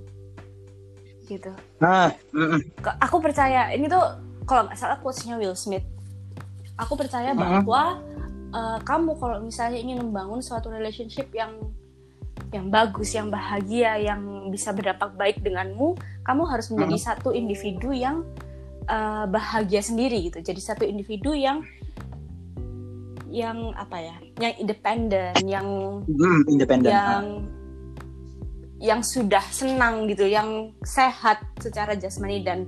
gitu. 1.28 1.52
Nah, 1.78 2.10
Aku 3.04 3.20
percaya 3.20 3.70
ini 3.70 3.86
tuh 3.86 4.27
kalau 4.48 4.64
nggak 4.64 4.80
salah 4.80 4.96
quotes-nya 4.98 5.36
Will 5.36 5.52
Smith. 5.52 5.84
Aku 6.80 6.96
percaya 6.96 7.36
bahwa 7.36 8.00
eh, 8.48 8.78
kamu 8.82 9.20
kalau 9.20 9.44
misalnya 9.44 9.76
ingin 9.76 10.00
membangun 10.00 10.40
suatu 10.40 10.72
relationship 10.72 11.28
yang 11.36 11.52
yang 12.48 12.72
bagus, 12.72 13.12
yang 13.12 13.28
bahagia, 13.28 14.00
yang 14.00 14.48
bisa 14.48 14.72
berdampak 14.72 15.12
baik 15.20 15.36
denganmu, 15.44 15.92
kamu 16.24 16.42
harus 16.48 16.72
menjadi 16.72 17.12
satu 17.12 17.36
individu 17.36 17.92
yang 17.92 18.24
uh, 18.88 19.28
bahagia 19.28 19.84
sendiri 19.84 20.32
gitu. 20.32 20.40
Jadi 20.40 20.60
satu 20.60 20.84
individu 20.88 21.36
yang 21.36 21.60
yang 23.28 23.76
apa 23.76 24.00
ya, 24.00 24.16
yang 24.40 24.54
independen, 24.56 25.36
yang 25.44 25.68
Mm, 26.08 26.40
independen. 26.48 26.88
yang 26.88 27.24
yang 28.78 29.00
sudah 29.04 29.44
senang 29.52 30.08
gitu, 30.08 30.24
yang 30.24 30.72
sehat 30.86 31.44
secara 31.60 31.98
jasmani 31.98 32.40
dan 32.40 32.64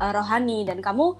uh, 0.00 0.12
rohani 0.14 0.64
dan 0.66 0.78
kamu 0.80 1.14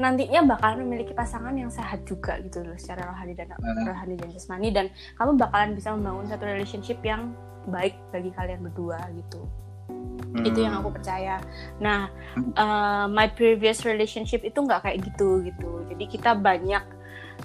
nantinya 0.00 0.56
bakalan 0.56 0.88
memiliki 0.88 1.12
pasangan 1.12 1.52
yang 1.52 1.68
sehat 1.68 2.08
juga 2.08 2.40
gitu 2.40 2.64
loh 2.64 2.72
secara 2.80 3.12
rohani 3.12 3.36
dan 3.36 3.52
Hmm. 3.52 3.84
rohani 3.84 4.16
dan 4.16 4.28
jasmani 4.32 4.72
dan 4.72 4.88
kamu 5.20 5.36
bakalan 5.36 5.76
bisa 5.76 5.92
membangun 5.92 6.24
satu 6.24 6.48
relationship 6.48 6.96
yang 7.04 7.36
baik 7.68 8.00
bagi 8.08 8.32
kalian 8.32 8.64
berdua 8.64 8.96
gitu. 9.12 9.44
Mm. 10.32 10.46
Itu 10.46 10.58
yang 10.64 10.80
aku 10.80 10.96
percaya. 10.96 11.42
Nah, 11.82 12.08
Hmm. 12.32 12.54
uh, 12.56 13.06
my 13.12 13.28
previous 13.28 13.84
relationship 13.84 14.40
itu 14.40 14.56
nggak 14.56 14.86
kayak 14.88 15.04
gitu 15.04 15.44
gitu. 15.44 15.84
Jadi 15.92 16.04
kita 16.08 16.32
banyak 16.32 16.80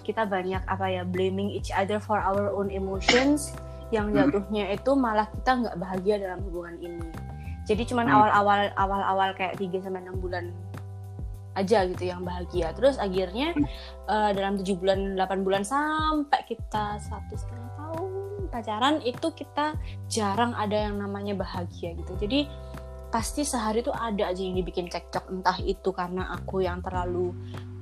kita 0.08 0.24
banyak 0.24 0.64
apa 0.64 0.86
ya 0.92 1.04
blaming 1.04 1.52
each 1.52 1.72
other 1.76 2.00
for 2.00 2.20
our 2.22 2.52
own 2.56 2.72
emotions 2.72 3.52
yang 3.92 4.14
Hmm. 4.14 4.32
jatuhnya 4.32 4.72
itu 4.72 4.92
malah 4.96 5.28
kita 5.28 5.52
nggak 5.66 5.76
bahagia 5.76 6.16
dalam 6.24 6.40
hubungan 6.48 6.76
ini. 6.80 7.10
Jadi 7.66 7.84
cuman 7.90 8.06
Hmm. 8.06 8.16
awal-awal 8.16 8.62
awal-awal 8.78 9.30
kayak 9.34 9.58
3 9.58 9.82
sampai 9.82 10.06
6 10.06 10.18
bulan 10.22 10.54
aja 11.56 11.88
gitu 11.88 12.04
yang 12.06 12.22
bahagia. 12.22 12.72
Terus 12.78 13.00
akhirnya 13.00 13.56
Hmm. 13.56 13.66
uh, 14.08 14.32
dalam 14.32 14.60
7 14.60 14.76
bulan 14.78 15.18
8 15.18 15.42
bulan 15.42 15.64
sampai 15.66 16.46
kita 16.46 17.00
satu 17.02 17.34
setengah 17.34 17.70
tahun 17.80 18.10
pacaran 18.52 18.96
itu 19.04 19.28
kita 19.34 19.76
jarang 20.08 20.54
ada 20.56 20.88
yang 20.88 21.00
namanya 21.00 21.34
bahagia 21.36 21.96
gitu. 21.96 22.14
Jadi 22.20 22.48
pasti 23.10 23.48
sehari 23.48 23.80
itu 23.80 23.96
ada 23.96 24.28
aja 24.28 24.42
yang 24.44 24.60
dibikin 24.60 24.92
cekcok 24.92 25.32
entah 25.32 25.56
itu 25.64 25.90
karena 25.96 26.36
aku 26.36 26.60
yang 26.68 26.84
terlalu 26.84 27.32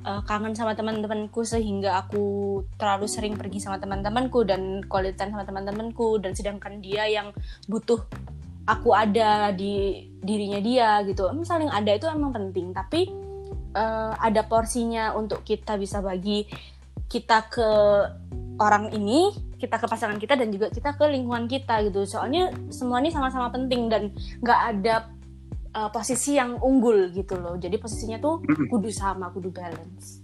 uh, 0.05 0.21
kangen 0.29 0.53
sama 0.53 0.77
teman-temanku 0.77 1.41
sehingga 1.41 2.05
aku 2.05 2.61
terlalu 2.77 3.09
sering 3.09 3.33
pergi 3.33 3.57
sama 3.57 3.81
teman-temanku 3.81 4.45
dan 4.45 4.85
quality 4.85 5.17
time 5.17 5.33
sama 5.33 5.41
teman-temanku 5.47 6.21
dan 6.21 6.37
sedangkan 6.37 6.77
dia 6.85 7.09
yang 7.09 7.33
butuh 7.65 8.05
aku 8.67 8.95
ada 8.95 9.51
di 9.51 10.07
dirinya 10.23 10.59
dia 10.63 10.89
gitu. 11.03 11.27
Saling 11.43 11.71
ada 11.71 11.91
itu 11.91 12.07
emang 12.07 12.31
penting 12.31 12.71
tapi 12.71 13.11
uh, 13.75 14.13
ada 14.17 14.41
porsinya 14.47 15.11
untuk 15.17 15.43
kita 15.43 15.75
bisa 15.75 15.99
bagi 15.99 16.47
kita 17.11 17.45
ke 17.51 17.69
orang 18.57 18.93
ini, 18.93 19.33
kita 19.59 19.77
ke 19.81 19.85
pasangan 19.85 20.17
kita 20.17 20.37
dan 20.37 20.49
juga 20.49 20.69
kita 20.69 20.95
ke 20.95 21.05
lingkungan 21.09 21.45
kita 21.49 21.83
gitu. 21.89 22.05
Soalnya 22.07 22.53
semua 22.71 23.03
ini 23.03 23.11
sama-sama 23.11 23.51
penting 23.51 23.91
dan 23.91 24.13
nggak 24.41 24.59
ada 24.73 24.95
uh, 25.75 25.89
posisi 25.91 26.37
yang 26.39 26.57
unggul 26.61 27.11
gitu 27.11 27.37
loh. 27.37 27.59
Jadi 27.59 27.75
posisinya 27.77 28.17
tuh 28.21 28.41
kudu 28.71 28.89
sama, 28.93 29.29
kudu 29.33 29.51
balance. 29.51 30.23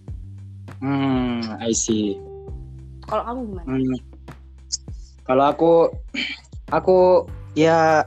Hmm, 0.80 1.43
I 1.60 1.75
see. 1.75 2.15
Kalau 3.10 3.25
kamu 3.25 3.39
gimana? 3.52 3.67
Hmm. 3.67 3.97
Kalau 5.28 5.45
aku, 5.45 5.73
aku 6.78 6.97
ya 7.58 8.06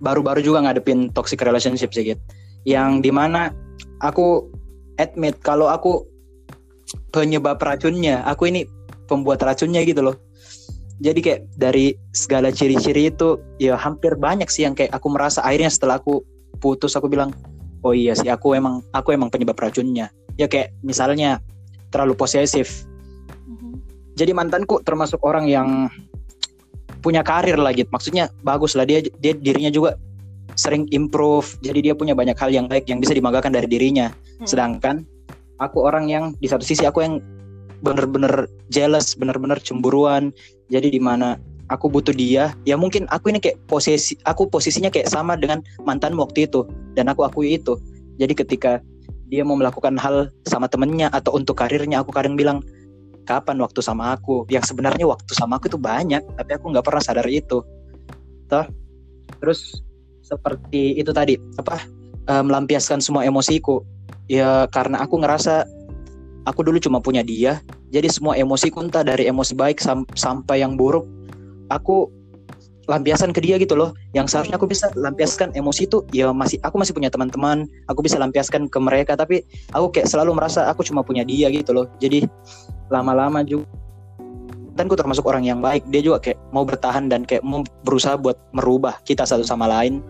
baru-baru 0.00 0.40
juga 0.40 0.64
ngadepin 0.64 1.12
toxic 1.12 1.40
relationship 1.44 1.92
sih, 1.92 2.12
gitu. 2.16 2.20
Yang 2.64 3.08
di 3.08 3.10
mana 3.12 3.52
aku 4.00 4.48
admit 5.00 5.36
kalau 5.40 5.68
aku 5.68 6.04
penyebab 7.14 7.60
racunnya, 7.60 8.24
aku 8.26 8.50
ini 8.50 8.66
pembuat 9.08 9.40
racunnya 9.40 9.80
gitu 9.84 10.04
loh. 10.04 10.16
Jadi 11.00 11.24
kayak 11.24 11.40
dari 11.56 11.96
segala 12.12 12.52
ciri-ciri 12.52 13.08
itu 13.08 13.40
ya 13.56 13.72
hampir 13.72 14.20
banyak 14.20 14.52
sih 14.52 14.68
yang 14.68 14.76
kayak 14.76 14.92
aku 14.92 15.08
merasa 15.08 15.40
akhirnya 15.40 15.72
setelah 15.72 15.96
aku 15.96 16.20
putus 16.60 16.92
aku 16.92 17.08
bilang 17.08 17.32
oh 17.80 17.96
iya 17.96 18.12
sih 18.12 18.28
aku 18.28 18.52
emang 18.52 18.84
aku 18.92 19.16
emang 19.16 19.32
penyebab 19.32 19.56
racunnya. 19.56 20.12
Ya 20.36 20.44
kayak 20.44 20.76
misalnya 20.84 21.40
terlalu 21.90 22.14
posesif 22.14 22.84
Mhm. 23.50 23.82
jadi 24.14 24.30
mantanku 24.30 24.78
termasuk 24.86 25.18
orang 25.26 25.50
yang 25.50 25.90
punya 27.00 27.24
karir 27.24 27.56
lah 27.56 27.72
gitu. 27.74 27.88
Maksudnya 27.90 28.28
bagus 28.44 28.76
lah 28.76 28.84
dia 28.84 29.02
dia 29.20 29.32
dirinya 29.34 29.72
juga 29.72 29.96
sering 30.54 30.86
improve. 30.92 31.56
Jadi 31.64 31.90
dia 31.90 31.94
punya 31.96 32.12
banyak 32.12 32.36
hal 32.36 32.50
yang 32.52 32.66
baik 32.68 32.86
yang 32.86 33.00
bisa 33.00 33.16
dibanggakan 33.16 33.52
dari 33.52 33.66
dirinya. 33.66 34.12
Hmm. 34.40 34.48
sedangkan 34.48 34.96
aku 35.60 35.84
orang 35.84 36.08
yang 36.08 36.32
di 36.40 36.48
satu 36.48 36.64
sisi 36.64 36.88
aku 36.88 37.04
yang 37.04 37.20
bener-bener 37.84 38.48
jealous 38.72 39.12
bener-bener 39.16 39.60
cemburuan. 39.60 40.32
Jadi 40.72 40.96
di 40.96 41.00
mana 41.00 41.36
aku 41.68 41.92
butuh 41.92 42.16
dia 42.16 42.56
ya 42.64 42.80
mungkin 42.80 43.04
aku 43.12 43.28
ini 43.30 43.38
kayak 43.38 43.60
posisi 43.68 44.16
aku 44.24 44.48
posisinya 44.48 44.88
kayak 44.88 45.12
sama 45.12 45.36
dengan 45.36 45.60
mantan 45.84 46.16
waktu 46.16 46.48
itu. 46.48 46.64
Dan 46.96 47.12
aku 47.12 47.28
akui 47.28 47.60
itu. 47.60 47.76
Jadi 48.16 48.32
ketika 48.36 48.80
dia 49.30 49.46
mau 49.46 49.54
melakukan 49.54 49.94
hal 49.94 50.28
sama 50.48 50.66
temennya 50.66 51.06
atau 51.14 51.38
untuk 51.38 51.54
karirnya 51.54 52.02
aku 52.02 52.10
kadang 52.10 52.34
bilang 52.34 52.64
kapan 53.30 53.62
waktu 53.62 53.78
sama 53.78 54.18
aku. 54.18 54.42
Yang 54.50 54.74
sebenarnya 54.74 55.06
waktu 55.06 55.30
sama 55.38 55.62
aku 55.62 55.70
itu 55.70 55.78
banyak 55.78 56.22
tapi 56.34 56.50
aku 56.58 56.74
nggak 56.74 56.82
pernah 56.82 57.02
sadar 57.02 57.26
itu. 57.30 57.62
Toh 58.50 58.66
terus 59.38 59.78
seperti 60.26 60.98
itu 60.98 61.14
tadi 61.14 61.38
apa 61.54 61.86
eh, 62.26 62.42
melampiaskan 62.42 62.98
semua 62.98 63.22
emosiku. 63.22 63.86
Ya 64.26 64.66
karena 64.74 65.06
aku 65.06 65.22
ngerasa 65.22 65.62
aku 66.46 66.66
dulu 66.66 66.82
cuma 66.82 66.98
punya 66.98 67.22
dia 67.22 67.62
jadi 67.90 68.06
semua 68.06 68.38
emosiku 68.38 68.82
entah 68.82 69.02
dari 69.02 69.26
emosi 69.26 69.52
baik 69.58 69.82
sam- 69.82 70.06
sampai 70.14 70.62
yang 70.62 70.78
buruk 70.78 71.02
aku 71.70 72.10
lampiasan 72.90 73.30
ke 73.30 73.38
dia 73.38 73.54
gitu 73.54 73.78
loh. 73.78 73.94
Yang 74.10 74.34
seharusnya 74.34 74.58
aku 74.58 74.66
bisa 74.66 74.90
lampiaskan 74.98 75.54
emosi 75.54 75.86
itu 75.86 76.02
ya 76.10 76.34
masih 76.34 76.58
aku 76.62 76.74
masih 76.74 76.90
punya 76.90 77.06
teman-teman 77.06 77.70
aku 77.86 78.02
bisa 78.02 78.18
lampiaskan 78.18 78.66
ke 78.66 78.78
mereka 78.82 79.14
tapi 79.14 79.46
aku 79.70 79.94
kayak 79.94 80.10
selalu 80.10 80.34
merasa 80.34 80.66
aku 80.66 80.82
cuma 80.82 81.06
punya 81.06 81.22
dia 81.22 81.46
gitu 81.54 81.70
loh. 81.70 81.86
Jadi 82.02 82.26
lama-lama 82.90 83.40
juga. 83.46 83.66
Dan 84.74 84.86
aku 84.86 84.96
termasuk 84.98 85.24
orang 85.26 85.46
yang 85.46 85.60
baik. 85.62 85.86
Dia 85.90 86.02
juga 86.02 86.18
kayak 86.22 86.38
mau 86.54 86.62
bertahan 86.66 87.10
dan 87.10 87.26
kayak 87.26 87.42
mau 87.46 87.62
berusaha 87.86 88.18
buat 88.18 88.38
merubah 88.54 88.98
kita 89.06 89.24
satu 89.26 89.46
sama 89.46 89.70
lain. 89.70 90.02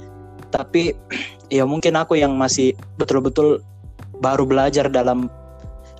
Tapi 0.51 0.97
ya 1.57 1.69
mungkin 1.69 1.95
aku 1.97 2.19
yang 2.19 2.35
masih 2.35 2.75
betul-betul 2.97 3.61
baru 4.21 4.45
belajar 4.45 4.89
dalam 4.89 5.29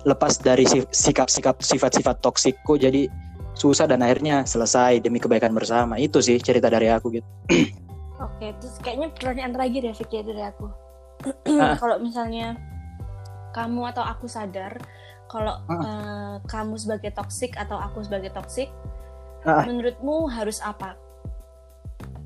lepas 0.05 0.41
dari 0.41 0.65
si- 0.65 0.87
sikap-sikap 0.89 1.61
sifat-sifat 1.61 2.21
toksikku. 2.25 2.77
Jadi 2.77 3.09
susah 3.53 3.85
dan 3.85 4.01
akhirnya 4.01 4.47
selesai 4.47 5.03
demi 5.03 5.21
kebaikan 5.21 5.53
bersama. 5.53 5.99
Itu 6.01 6.23
sih 6.23 6.41
cerita 6.41 6.71
dari 6.71 6.89
aku 6.89 7.13
gitu. 7.13 7.27
Oke, 8.25 8.53
terus 8.61 8.77
kayaknya 8.85 9.09
pertanyaan 9.17 9.51
terakhir 9.57 9.81
ya 9.81 9.93
Vicky 9.97 10.17
dari 10.21 10.43
aku. 10.45 10.67
Ah. 11.61 11.77
kalau 11.77 12.01
misalnya 12.01 12.57
kamu 13.53 13.93
atau 13.93 14.01
aku 14.01 14.25
sadar 14.25 14.81
kalau 15.31 15.55
eh, 15.71 16.35
kamu 16.43 16.75
sebagai 16.75 17.15
toksik 17.15 17.55
atau 17.55 17.79
aku 17.79 18.03
sebagai 18.03 18.29
toksik, 18.29 18.67
Ah. 19.41 19.63
menurutmu 19.63 20.27
harus 20.27 20.59
apa 20.59 20.93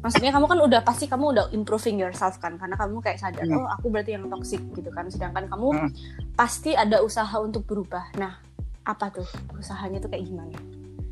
maksudnya 0.02 0.30
kamu 0.30 0.46
kan 0.46 0.60
udah 0.62 0.82
pasti 0.84 1.08
kamu 1.08 1.32
udah 1.32 1.46
improving 1.50 1.98
yourself 1.98 2.38
kan 2.38 2.60
karena 2.60 2.76
kamu 2.76 3.00
kayak 3.00 3.18
sadar 3.18 3.42
Hmm. 3.42 3.58
oh 3.58 3.68
aku 3.72 3.88
berarti 3.88 4.14
yang 4.14 4.28
toxic 4.28 4.62
gitu 4.72 4.92
kan 4.92 5.08
sedangkan 5.08 5.48
kamu 5.48 5.68
Hmm. 5.72 5.90
pasti 6.34 6.76
ada 6.76 7.00
usaha 7.00 7.34
untuk 7.40 7.66
berubah 7.66 8.04
nah 8.16 8.38
apa 8.84 9.10
tuh 9.10 9.26
usahanya 9.56 9.98
tuh 9.98 10.12
kayak 10.12 10.28
gimana 10.28 10.54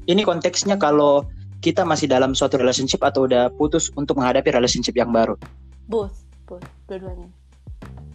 Ini 0.04 0.22
konteksnya 0.22 0.76
kalau 0.76 1.24
kita 1.58 1.82
masih 1.82 2.06
dalam 2.06 2.36
suatu 2.36 2.60
relationship 2.60 3.00
atau 3.00 3.24
udah 3.24 3.48
putus 3.50 3.88
untuk 3.96 4.20
menghadapi 4.20 4.52
relationship 4.52 4.94
yang 4.94 5.10
baru. 5.10 5.40
both 5.88 6.14
both 6.44 6.68
dua-duanya 6.86 7.32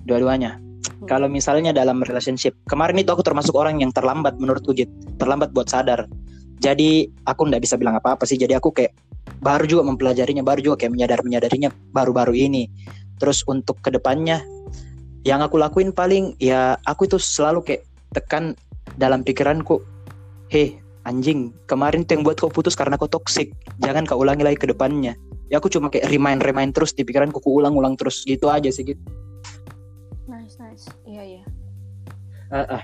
Dua-duanya. 0.05 0.61
Hmm. 0.99 1.07
Kalau 1.07 1.29
misalnya 1.31 1.71
dalam 1.71 2.03
relationship, 2.03 2.59
kemarin 2.67 2.99
itu 2.99 3.11
aku 3.15 3.23
termasuk 3.23 3.55
orang 3.55 3.79
yang 3.79 3.95
terlambat 3.95 4.35
menurutku 4.43 4.75
gitu, 4.75 4.91
terlambat 5.19 5.55
buat 5.55 5.71
sadar. 5.71 6.11
Jadi 6.59 7.07
aku 7.23 7.47
nggak 7.47 7.63
bisa 7.63 7.79
bilang 7.79 7.95
apa-apa 7.95 8.27
sih. 8.27 8.35
Jadi 8.35 8.59
aku 8.59 8.75
kayak 8.75 8.91
baru 9.39 9.63
juga 9.71 9.83
mempelajarinya, 9.87 10.43
baru 10.43 10.59
juga 10.59 10.77
kayak 10.83 10.93
menyadar 10.99 11.21
menyadarinya 11.23 11.71
baru-baru 11.95 12.35
ini. 12.35 12.67
Terus 13.23 13.47
untuk 13.47 13.79
ke 13.79 13.95
depannya, 13.95 14.43
yang 15.23 15.39
aku 15.43 15.59
lakuin 15.59 15.95
paling 15.95 16.35
ya 16.43 16.75
aku 16.83 17.07
itu 17.07 17.19
selalu 17.19 17.63
kayak 17.63 17.83
tekan 18.15 18.59
dalam 18.99 19.23
pikiranku, 19.23 19.83
heh 20.51 20.75
anjing 21.07 21.55
kemarin 21.71 22.05
tuh 22.05 22.19
yang 22.19 22.23
buat 22.27 22.37
kau 22.37 22.51
putus 22.51 22.75
karena 22.75 22.99
kau 22.99 23.07
toxic, 23.07 23.55
jangan 23.79 24.03
kau 24.03 24.19
ulangi 24.19 24.43
lagi 24.43 24.59
ke 24.59 24.67
depannya. 24.67 25.15
Ya 25.49 25.63
aku 25.63 25.71
cuma 25.73 25.89
kayak 25.89 26.11
remind 26.13 26.45
remind 26.45 26.75
terus 26.75 26.93
di 26.93 27.07
pikiranku, 27.07 27.39
ku 27.41 27.63
ulang-ulang 27.63 27.97
terus 27.97 28.27
gitu 28.27 28.51
aja 28.51 28.69
sih 28.69 28.85
gitu. 28.85 29.01
Nice 30.79 30.87
iya 31.11 31.25
iya 31.27 31.45
Ah, 32.49 32.81
ah. 32.81 32.83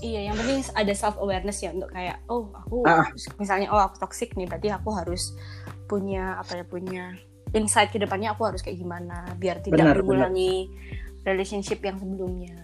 Iya, 0.00 0.32
yang 0.32 0.36
penting 0.40 0.64
ada 0.72 0.94
self 0.96 1.20
awareness 1.20 1.60
ya 1.60 1.76
untuk 1.76 1.92
kayak 1.92 2.24
oh 2.32 2.48
aku 2.56 2.88
Ah. 2.88 3.04
misalnya 3.36 3.68
oh 3.68 3.76
aku 3.76 4.00
toxic 4.00 4.32
nih 4.32 4.48
berarti 4.48 4.72
aku 4.72 4.96
harus 4.96 5.36
punya 5.84 6.40
apa 6.40 6.56
ya 6.56 6.64
punya 6.64 7.12
insight 7.52 7.92
ke 7.92 8.00
depannya 8.00 8.32
aku 8.32 8.48
harus 8.48 8.64
kayak 8.64 8.80
gimana 8.80 9.28
biar 9.36 9.60
tidak 9.60 9.76
Benar, 9.84 10.00
mengulangi 10.00 10.72
relationship 11.20 11.84
yang 11.84 12.00
sebelumnya. 12.00 12.56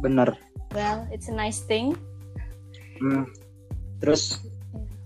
Bener. 0.00 0.32
Well, 0.72 1.04
it's 1.12 1.28
a 1.28 1.36
nice 1.36 1.60
thing. 1.68 2.00
Hmm. 2.96 3.28
Terus 4.00 4.40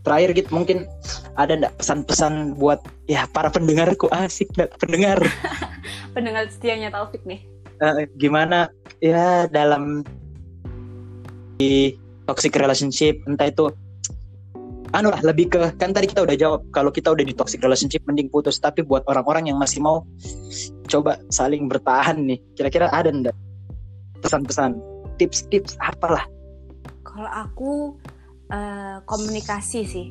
terakhir 0.06 0.30
gitu 0.38 0.54
mungkin 0.54 0.86
ada 1.34 1.58
ndak 1.58 1.82
pesan-pesan 1.82 2.54
buat 2.54 2.86
ya 3.10 3.26
para 3.34 3.50
pendengarku 3.50 4.06
asik 4.14 4.54
ndak 4.54 4.78
pendengar 4.78 5.18
Pendengar 6.14 6.46
setianya 6.54 6.94
Taufik 6.94 7.26
nih. 7.26 7.55
Eh, 7.76 8.08
gimana? 8.16 8.72
Ya 9.04 9.44
dalam 9.52 10.00
di 11.60 11.96
toxic 12.24 12.56
relationship 12.56 13.20
entah 13.28 13.48
itu 13.48 13.68
anu 14.94 15.12
lah 15.12 15.20
lebih 15.20 15.52
ke 15.52 15.60
kan 15.76 15.92
tadi 15.92 16.08
kita 16.08 16.24
udah 16.24 16.36
jawab 16.36 16.60
kalau 16.72 16.88
kita 16.88 17.12
udah 17.12 17.24
di 17.26 17.36
toxic 17.36 17.60
relationship 17.60 18.00
mending 18.08 18.32
putus. 18.32 18.56
Tapi 18.56 18.80
buat 18.80 19.04
orang-orang 19.04 19.52
yang 19.52 19.60
masih 19.60 19.84
mau 19.84 20.08
coba 20.88 21.20
saling 21.28 21.68
bertahan 21.68 22.16
nih 22.24 22.40
kira-kira 22.56 22.88
ada 22.88 23.12
ndak 23.12 23.36
pesan-pesan 24.24 24.80
tips-tips 25.20 25.76
apalah? 25.84 26.24
Kalau 27.04 27.28
aku 27.28 27.72
eh, 28.48 28.98
komunikasi 29.04 29.80
sih. 29.84 30.06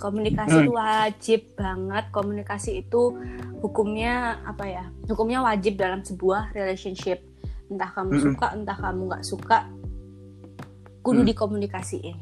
Komunikasi 0.00 0.56
Hmm. 0.56 0.64
itu 0.64 0.72
wajib 0.72 1.40
banget. 1.54 2.04
Komunikasi 2.08 2.70
itu 2.80 3.14
hukumnya 3.60 4.40
apa 4.48 4.64
ya? 4.64 4.84
Hukumnya 5.04 5.44
wajib 5.44 5.76
dalam 5.76 6.00
sebuah 6.00 6.56
relationship. 6.56 7.20
Entah 7.68 7.92
kamu 7.92 8.10
Mm-mm. 8.16 8.24
suka, 8.34 8.46
entah 8.56 8.78
kamu 8.80 9.00
nggak 9.12 9.24
suka, 9.28 9.58
kudu 11.04 11.22
Hmm. 11.22 11.28
dikomunikasiin. 11.30 12.16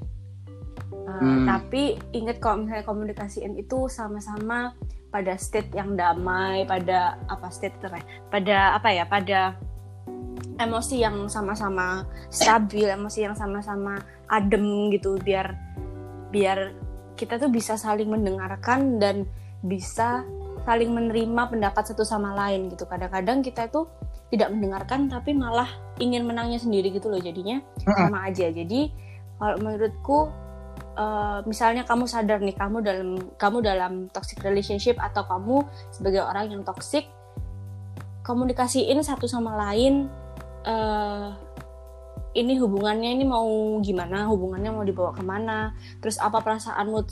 Eh, 1.09 1.09
Hmm. 1.09 1.47
Tapi 1.49 1.97
ingat 2.13 2.37
kalau 2.43 2.67
misalnya 2.67 2.85
komunikasiin 2.85 3.57
itu 3.57 3.89
sama-sama 3.89 4.77
pada 5.09 5.41
state 5.41 5.73
yang 5.73 5.97
damai, 5.97 6.69
pada 6.69 7.17
apa 7.33 7.49
state 7.49 7.81
ya? 7.81 8.03
pada 8.29 8.77
apa 8.77 8.89
ya? 8.93 9.05
Pada 9.09 9.57
emosi 10.61 11.01
yang 11.01 11.31
sama-sama 11.33 12.05
stabil, 12.29 12.85
emosi 12.85 13.25
yang 13.25 13.33
sama-sama 13.39 13.97
adem 14.29 14.93
gitu 14.93 15.17
biar 15.25 15.57
biar 16.29 16.77
kita 17.19 17.43
tuh 17.43 17.51
bisa 17.51 17.75
saling 17.75 18.07
mendengarkan 18.07 19.03
dan 19.03 19.27
bisa 19.67 20.23
saling 20.63 20.95
menerima 20.95 21.51
pendapat 21.51 21.83
satu 21.91 22.07
sama 22.07 22.31
lain 22.39 22.71
gitu. 22.71 22.87
Kadang-kadang 22.87 23.43
kita 23.43 23.67
itu 23.67 23.91
tidak 24.31 24.55
mendengarkan 24.55 25.11
tapi 25.11 25.35
malah 25.35 25.67
ingin 25.99 26.23
menangnya 26.23 26.63
sendiri 26.63 26.95
gitu 26.95 27.11
loh 27.11 27.19
jadinya 27.19 27.59
sama 27.83 28.31
aja. 28.31 28.47
Jadi 28.55 28.93
kalau 29.35 29.57
menurutku 29.59 30.19
eh, 30.95 31.39
misalnya 31.49 31.83
kamu 31.83 32.07
sadar 32.07 32.39
nih 32.39 32.55
kamu 32.55 32.79
dalam 32.87 33.11
kamu 33.35 33.59
dalam 33.67 33.93
toxic 34.15 34.39
relationship 34.47 34.95
atau 35.03 35.27
kamu 35.27 35.67
sebagai 35.91 36.23
orang 36.23 36.55
yang 36.55 36.63
toxic 36.63 37.11
komunikasiin 38.23 39.01
satu 39.01 39.25
sama 39.25 39.57
lain 39.57 40.07
eh 40.69 41.48
ini 42.39 42.57
hubungannya 42.63 43.11
ini 43.19 43.25
mau 43.27 43.47
gimana 43.83 44.31
hubungannya 44.31 44.71
mau 44.71 44.87
dibawa 44.87 45.11
ke 45.13 45.23
mana 45.27 45.75
terus 45.99 46.17
apa 46.23 46.39
perasaanmu 46.39 47.03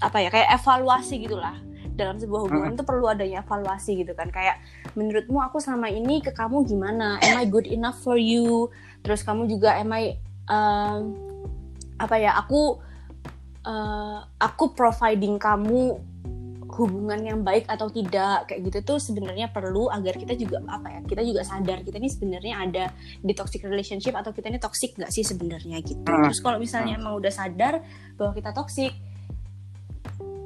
apa 0.00 0.18
ya 0.20 0.28
kayak 0.28 0.48
evaluasi 0.60 1.24
gitulah. 1.24 1.56
Dalam 1.96 2.20
sebuah 2.20 2.44
hubungan 2.44 2.76
itu 2.76 2.84
perlu 2.84 3.08
adanya 3.08 3.40
evaluasi 3.40 4.04
gitu 4.04 4.12
kan. 4.12 4.28
Kayak 4.28 4.60
menurutmu 4.92 5.40
aku 5.40 5.56
selama 5.64 5.88
ini 5.88 6.20
ke 6.20 6.28
kamu 6.28 6.68
gimana? 6.68 7.16
Am 7.24 7.40
I 7.40 7.48
good 7.48 7.64
enough 7.64 7.96
for 8.04 8.20
you? 8.20 8.68
Terus 9.00 9.24
kamu 9.24 9.48
juga 9.48 9.80
am 9.80 9.96
I 9.96 10.20
um, 10.44 11.16
apa 11.96 12.20
ya 12.20 12.36
aku 12.36 12.76
uh, 13.64 14.18
aku 14.36 14.76
providing 14.76 15.40
kamu 15.40 15.96
hubungan 16.76 17.20
yang 17.24 17.40
baik 17.40 17.64
atau 17.64 17.88
tidak 17.88 18.52
kayak 18.52 18.60
gitu 18.68 18.78
tuh 18.84 18.98
sebenarnya 19.00 19.48
perlu 19.48 19.88
agar 19.88 20.14
kita 20.20 20.36
juga 20.36 20.60
apa 20.68 20.92
ya 20.92 21.00
kita 21.08 21.22
juga 21.24 21.40
sadar 21.42 21.80
kita 21.80 21.96
ini 21.96 22.12
sebenarnya 22.12 22.54
ada 22.60 22.84
di 23.24 23.32
toxic 23.32 23.64
relationship 23.64 24.12
atau 24.12 24.30
kita 24.36 24.52
ini 24.52 24.60
toxic 24.60 24.92
nggak 24.94 25.08
sih 25.08 25.24
sebenarnya 25.24 25.80
gitu 25.80 26.04
Hmm. 26.04 26.28
terus 26.28 26.38
kalau 26.44 26.60
misalnya 26.60 27.00
emang 27.00 27.16
udah 27.16 27.32
sadar 27.32 27.80
bahwa 28.20 28.36
kita 28.36 28.52
toxic 28.52 28.92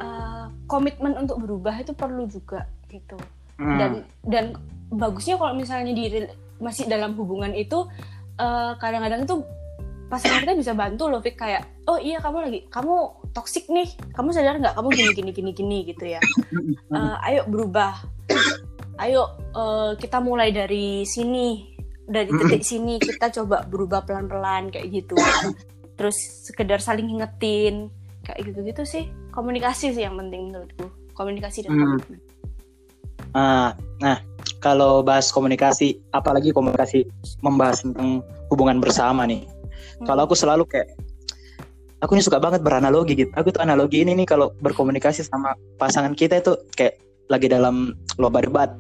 uh, 0.01 0.47
komitmen 0.71 1.19
untuk 1.19 1.43
berubah 1.43 1.75
itu 1.83 1.93
perlu 1.93 2.31
juga 2.31 2.71
gitu 2.89 3.19
Hmm. 3.61 3.77
dan 3.77 3.93
dan 4.25 4.45
bagusnya 4.89 5.37
kalau 5.37 5.53
misalnya 5.53 5.93
di 5.93 6.25
masih 6.65 6.89
dalam 6.89 7.13
hubungan 7.13 7.53
itu 7.53 7.85
eh, 8.41 8.73
kadang-kadang 8.81 9.29
tuh 9.29 9.45
pasangan 10.11 10.43
kita 10.43 10.55
bisa 10.59 10.73
bantu 10.75 11.07
loh 11.07 11.23
Fik. 11.23 11.39
Kayak 11.39 11.71
oh 11.87 11.97
iya 11.97 12.19
kamu 12.19 12.39
lagi 12.51 12.61
kamu 12.67 12.95
toxic 13.31 13.71
nih. 13.71 13.87
Kamu 14.11 14.35
sadar 14.35 14.59
nggak 14.59 14.75
kamu 14.75 14.89
gini 14.91 15.11
gini 15.15 15.31
gini 15.31 15.51
gini 15.55 15.79
gitu 15.87 16.05
ya. 16.05 16.21
Eh, 16.91 17.17
ayo 17.31 17.47
berubah. 17.47 18.03
Ayo 18.99 19.39
eh, 19.55 19.93
kita 19.95 20.19
mulai 20.19 20.51
dari 20.51 21.07
sini. 21.07 21.71
Dari 22.11 22.27
titik 22.27 22.67
sini 22.67 22.99
kita 22.99 23.31
coba 23.31 23.63
berubah 23.63 24.03
pelan-pelan 24.03 24.75
kayak 24.75 24.91
gitu. 24.91 25.15
Terus 25.95 26.19
sekedar 26.51 26.83
saling 26.83 27.07
ngingetin 27.07 27.95
kayak 28.27 28.51
gitu-gitu 28.51 28.83
sih. 28.83 29.07
Komunikasi 29.31 29.95
sih 29.95 30.03
yang 30.03 30.19
penting 30.19 30.51
menurutku. 30.51 30.91
Komunikasi 31.15 31.63
dan 31.63 31.79
Hmm. 31.79 32.03
Ah, 33.31 33.79
nah, 34.03 34.19
kalau 34.59 35.07
bahas 35.07 35.31
komunikasi, 35.31 36.03
apalagi 36.11 36.51
komunikasi 36.51 37.07
membahas 37.47 37.87
tentang 37.87 38.27
hubungan 38.51 38.83
bersama 38.83 39.23
nih. 39.23 39.47
Hmm. 40.01 40.07
Kalau 40.07 40.23
aku 40.27 40.35
selalu 40.37 40.65
kayak, 40.67 40.89
aku 42.01 42.17
ini 42.17 42.23
suka 42.25 42.41
banget 42.41 42.61
beranalogi 42.65 43.15
gitu. 43.15 43.31
Aku 43.37 43.53
tuh 43.53 43.61
analogi 43.61 44.01
ini 44.01 44.17
nih 44.17 44.27
kalau 44.27 44.53
berkomunikasi 44.61 45.25
sama 45.25 45.53
pasangan 45.77 46.17
kita 46.17 46.41
itu 46.41 46.57
kayak 46.75 46.97
lagi 47.29 47.47
dalam 47.47 47.95
lomba 48.19 48.43
debat. 48.43 48.71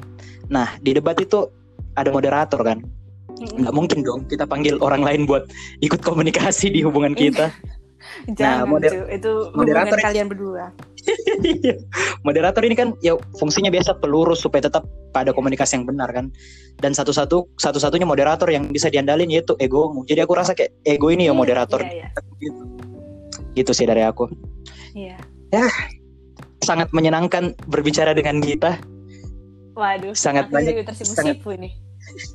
Nah, 0.51 0.75
di 0.83 0.97
debat 0.97 1.15
itu 1.21 1.47
ada 1.95 2.11
moderator 2.11 2.61
kan. 2.65 2.83
Mm-mm. 3.31 3.63
Nggak 3.63 3.75
mungkin 3.75 3.99
dong 4.03 4.21
kita 4.27 4.45
panggil 4.45 4.77
orang 4.83 5.01
lain 5.07 5.25
buat 5.25 5.47
ikut 5.81 6.03
komunikasi 6.03 6.75
di 6.75 6.83
hubungan 6.83 7.15
kita. 7.15 7.49
Jangan 8.39 8.67
moder- 8.67 9.07
Cu. 9.07 9.13
itu 9.13 9.33
moderator- 9.55 9.97
hubungan 9.97 10.07
kalian 10.09 10.27
berdua. 10.29 10.65
moderator 12.21 12.61
ini 12.63 12.77
kan 12.77 12.93
ya 13.01 13.17
fungsinya 13.37 13.73
biasa 13.73 13.97
pelurus 13.97 14.45
supaya 14.45 14.69
tetap 14.69 14.85
pada 15.11 15.33
komunikasi 15.33 15.81
yang 15.81 15.87
benar 15.89 16.13
kan. 16.13 16.29
Dan 16.79 16.93
satu-satu 16.93 17.57
satu-satunya 17.57 18.05
moderator 18.05 18.49
yang 18.49 18.69
bisa 18.69 18.89
diandalin 18.89 19.29
yaitu 19.29 19.57
egomu. 19.57 20.05
Jadi 20.05 20.21
aku 20.25 20.37
rasa 20.37 20.53
kayak 20.53 20.73
ego 20.85 21.09
ini 21.09 21.29
ya 21.29 21.33
Iya, 21.33 21.39
moderator. 21.39 21.81
Iya, 21.81 22.09
gitu. 22.39 22.63
Gitu 23.53 23.73
sih 23.73 23.85
dari 23.85 24.05
aku. 24.05 24.29
Iya. 24.93 25.17
iya. 25.51 25.67
sangat 26.61 26.93
menyenangkan 26.93 27.57
berbicara 27.73 28.13
dengan 28.13 28.37
kita. 28.39 28.77
Waduh, 29.73 30.13
Sangat 30.13 30.53
banyak- 30.53 30.85
tersipu-sipu 30.85 31.57
nih. 31.57 31.73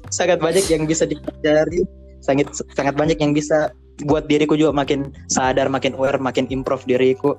sangat 0.09 0.41
banyak 0.41 0.65
yang 0.65 0.89
bisa 0.89 1.05
dipelajari. 1.05 1.85
Sangat 2.25 2.49
sangat 2.73 2.97
banyak 2.97 3.21
yang 3.21 3.37
bisa 3.37 3.69
buat 4.03 4.25
diriku 4.25 4.57
juga 4.57 4.73
makin 4.73 5.13
sadar 5.29 5.69
makin 5.69 5.93
aware 5.93 6.17
makin 6.17 6.49
improve 6.49 6.81
diriku. 6.89 7.37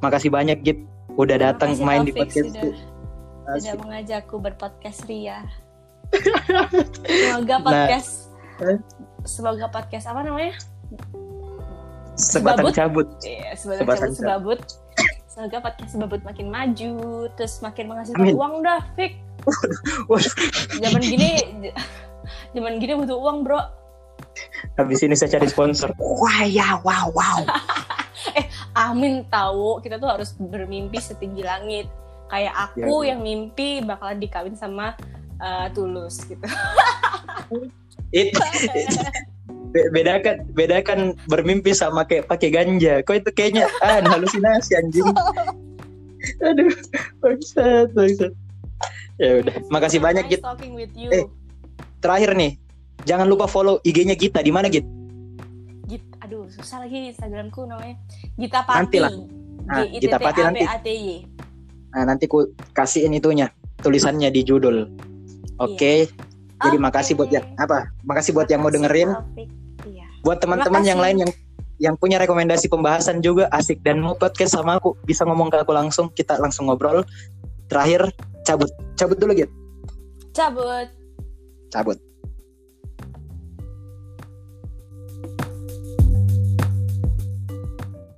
Makasih 0.00 0.32
banyak 0.32 0.64
Gip 0.64 0.80
udah 1.18 1.36
datang 1.38 1.74
Makasih, 1.74 1.86
main 1.86 2.02
di 2.06 2.12
podcastku 2.14 2.68
sudah, 2.70 3.56
sudah 3.58 3.76
mengajakku 3.82 4.36
berpodcast 4.38 5.00
Ria. 5.10 5.42
Semoga 7.06 7.56
Nah. 7.58 7.64
podcast 7.64 8.10
Eh? 8.60 8.76
semoga 9.24 9.72
podcast 9.72 10.04
apa 10.04 10.20
namanya? 10.20 10.52
sebatang 12.20 12.68
Sebabut? 12.68 12.76
cabut 12.76 13.06
Iya, 13.24 13.56
sebatang 13.56 13.80
Sebatang 13.88 14.12
cabut 14.12 14.18
sebabut 14.20 14.60
semoga 15.30 15.58
podcast 15.64 15.94
babut 15.96 16.20
makin 16.26 16.46
maju 16.52 16.92
terus 17.38 17.64
makin 17.64 17.88
menghasilkan 17.88 18.20
Amin. 18.20 18.36
uang 18.36 18.54
dah 18.60 18.84
Fik 18.98 19.16
zaman 20.76 21.00
gini 21.00 21.30
zaman 22.52 22.76
gini 22.76 22.92
butuh 23.00 23.16
uang 23.16 23.48
bro 23.48 23.62
habis 24.76 25.00
ini 25.00 25.16
saya 25.16 25.40
cari 25.40 25.48
sponsor. 25.48 25.96
Wah 26.20 26.44
ya, 26.44 26.76
wow, 26.84 27.08
wow. 27.16 27.40
amin 28.88 29.24
tahu 29.28 29.80
kita 29.80 29.96
tuh 29.96 30.08
harus 30.08 30.34
bermimpi 30.36 30.98
setinggi 30.98 31.42
langit 31.42 31.86
kayak 32.30 32.54
aku 32.54 32.78
Ya, 32.80 32.86
ya. 32.86 33.08
yang 33.14 33.20
mimpi 33.20 33.82
bakalan 33.82 34.18
dikawin 34.22 34.54
sama 34.54 34.94
uh, 35.38 35.66
tulus 35.74 36.22
gitu 36.24 36.42
It, 38.10 38.34
be- 39.70 39.90
bedakan 39.94 40.42
bedakan 40.50 41.14
bermimpi 41.30 41.70
sama 41.70 42.02
kayak 42.02 42.26
pakai 42.26 42.50
ganja. 42.50 43.06
Kok 43.06 43.22
itu 43.22 43.30
kayaknya 43.30 43.70
ah 43.86 44.02
halusinasi 44.02 44.74
anjing. 44.74 45.06
Aduh, 46.42 46.74
bangsat, 47.22 47.94
bangsat. 47.94 48.34
Ya 49.14 49.38
udah, 49.46 49.54
makasih 49.70 50.02
banyak 50.02 50.26
nice 50.26 50.38
Git. 50.38 50.42
talking 50.42 50.74
with 50.74 50.90
you 50.98 51.06
Eh. 51.14 51.22
Terakhir 52.02 52.34
nih, 52.34 52.58
jangan 53.06 53.30
lupa 53.30 53.46
follow 53.46 53.78
IG-nya 53.86 54.18
Gita 54.18 54.42
di 54.42 54.50
mana 54.50 54.66
Git? 54.66 54.82
Aduh 56.30 56.46
susah 56.46 56.86
lagi 56.86 57.10
Instagramku 57.10 57.66
namanya 57.66 57.98
Gita 58.38 58.62
Pati. 58.62 58.78
Nanti 58.78 58.98
lah. 59.02 59.10
Nah, 59.66 59.82
G 59.82 59.90
I 59.90 59.98
T 59.98 60.02
Gita 60.06 60.14
T 60.14 60.22
Pati 60.22 60.38
A 60.38 60.44
nanti. 60.46 60.62
P 60.62 60.70
A 60.70 60.76
T 60.78 60.88
Y. 60.94 61.08
Nah, 61.90 62.02
nanti 62.06 62.24
ku 62.30 62.54
kasihin 62.70 63.10
itunya, 63.18 63.50
tulisannya 63.82 64.30
di 64.30 64.46
judul. 64.46 64.86
Oke. 65.58 66.06
Jadi 66.62 66.76
Oke. 66.78 66.86
makasih 66.86 67.18
buat 67.18 67.34
yang 67.34 67.42
apa? 67.58 67.90
Makasih 68.06 68.30
buat 68.30 68.46
yang 68.46 68.62
mau 68.62 68.70
dengerin. 68.70 69.10
Iya. 69.90 70.06
Buat 70.22 70.38
teman-teman 70.38 70.86
yang 70.86 71.02
lain 71.02 71.26
yang 71.26 71.32
yang 71.82 71.94
punya 71.98 72.22
rekomendasi 72.22 72.70
pembahasan 72.70 73.18
juga 73.26 73.50
asik 73.50 73.82
dan 73.82 73.98
mau 73.98 74.14
podcast 74.14 74.54
sama 74.54 74.78
aku 74.78 74.94
bisa 75.02 75.26
ngomong 75.26 75.50
ke 75.50 75.66
aku 75.66 75.74
langsung 75.74 76.14
kita 76.14 76.38
langsung 76.38 76.70
ngobrol 76.70 77.02
terakhir 77.66 78.06
cabut 78.46 78.70
cabut 78.94 79.16
dulu 79.16 79.32
gitu 79.32 79.50
Cabut. 80.36 80.92
cabut 81.72 81.96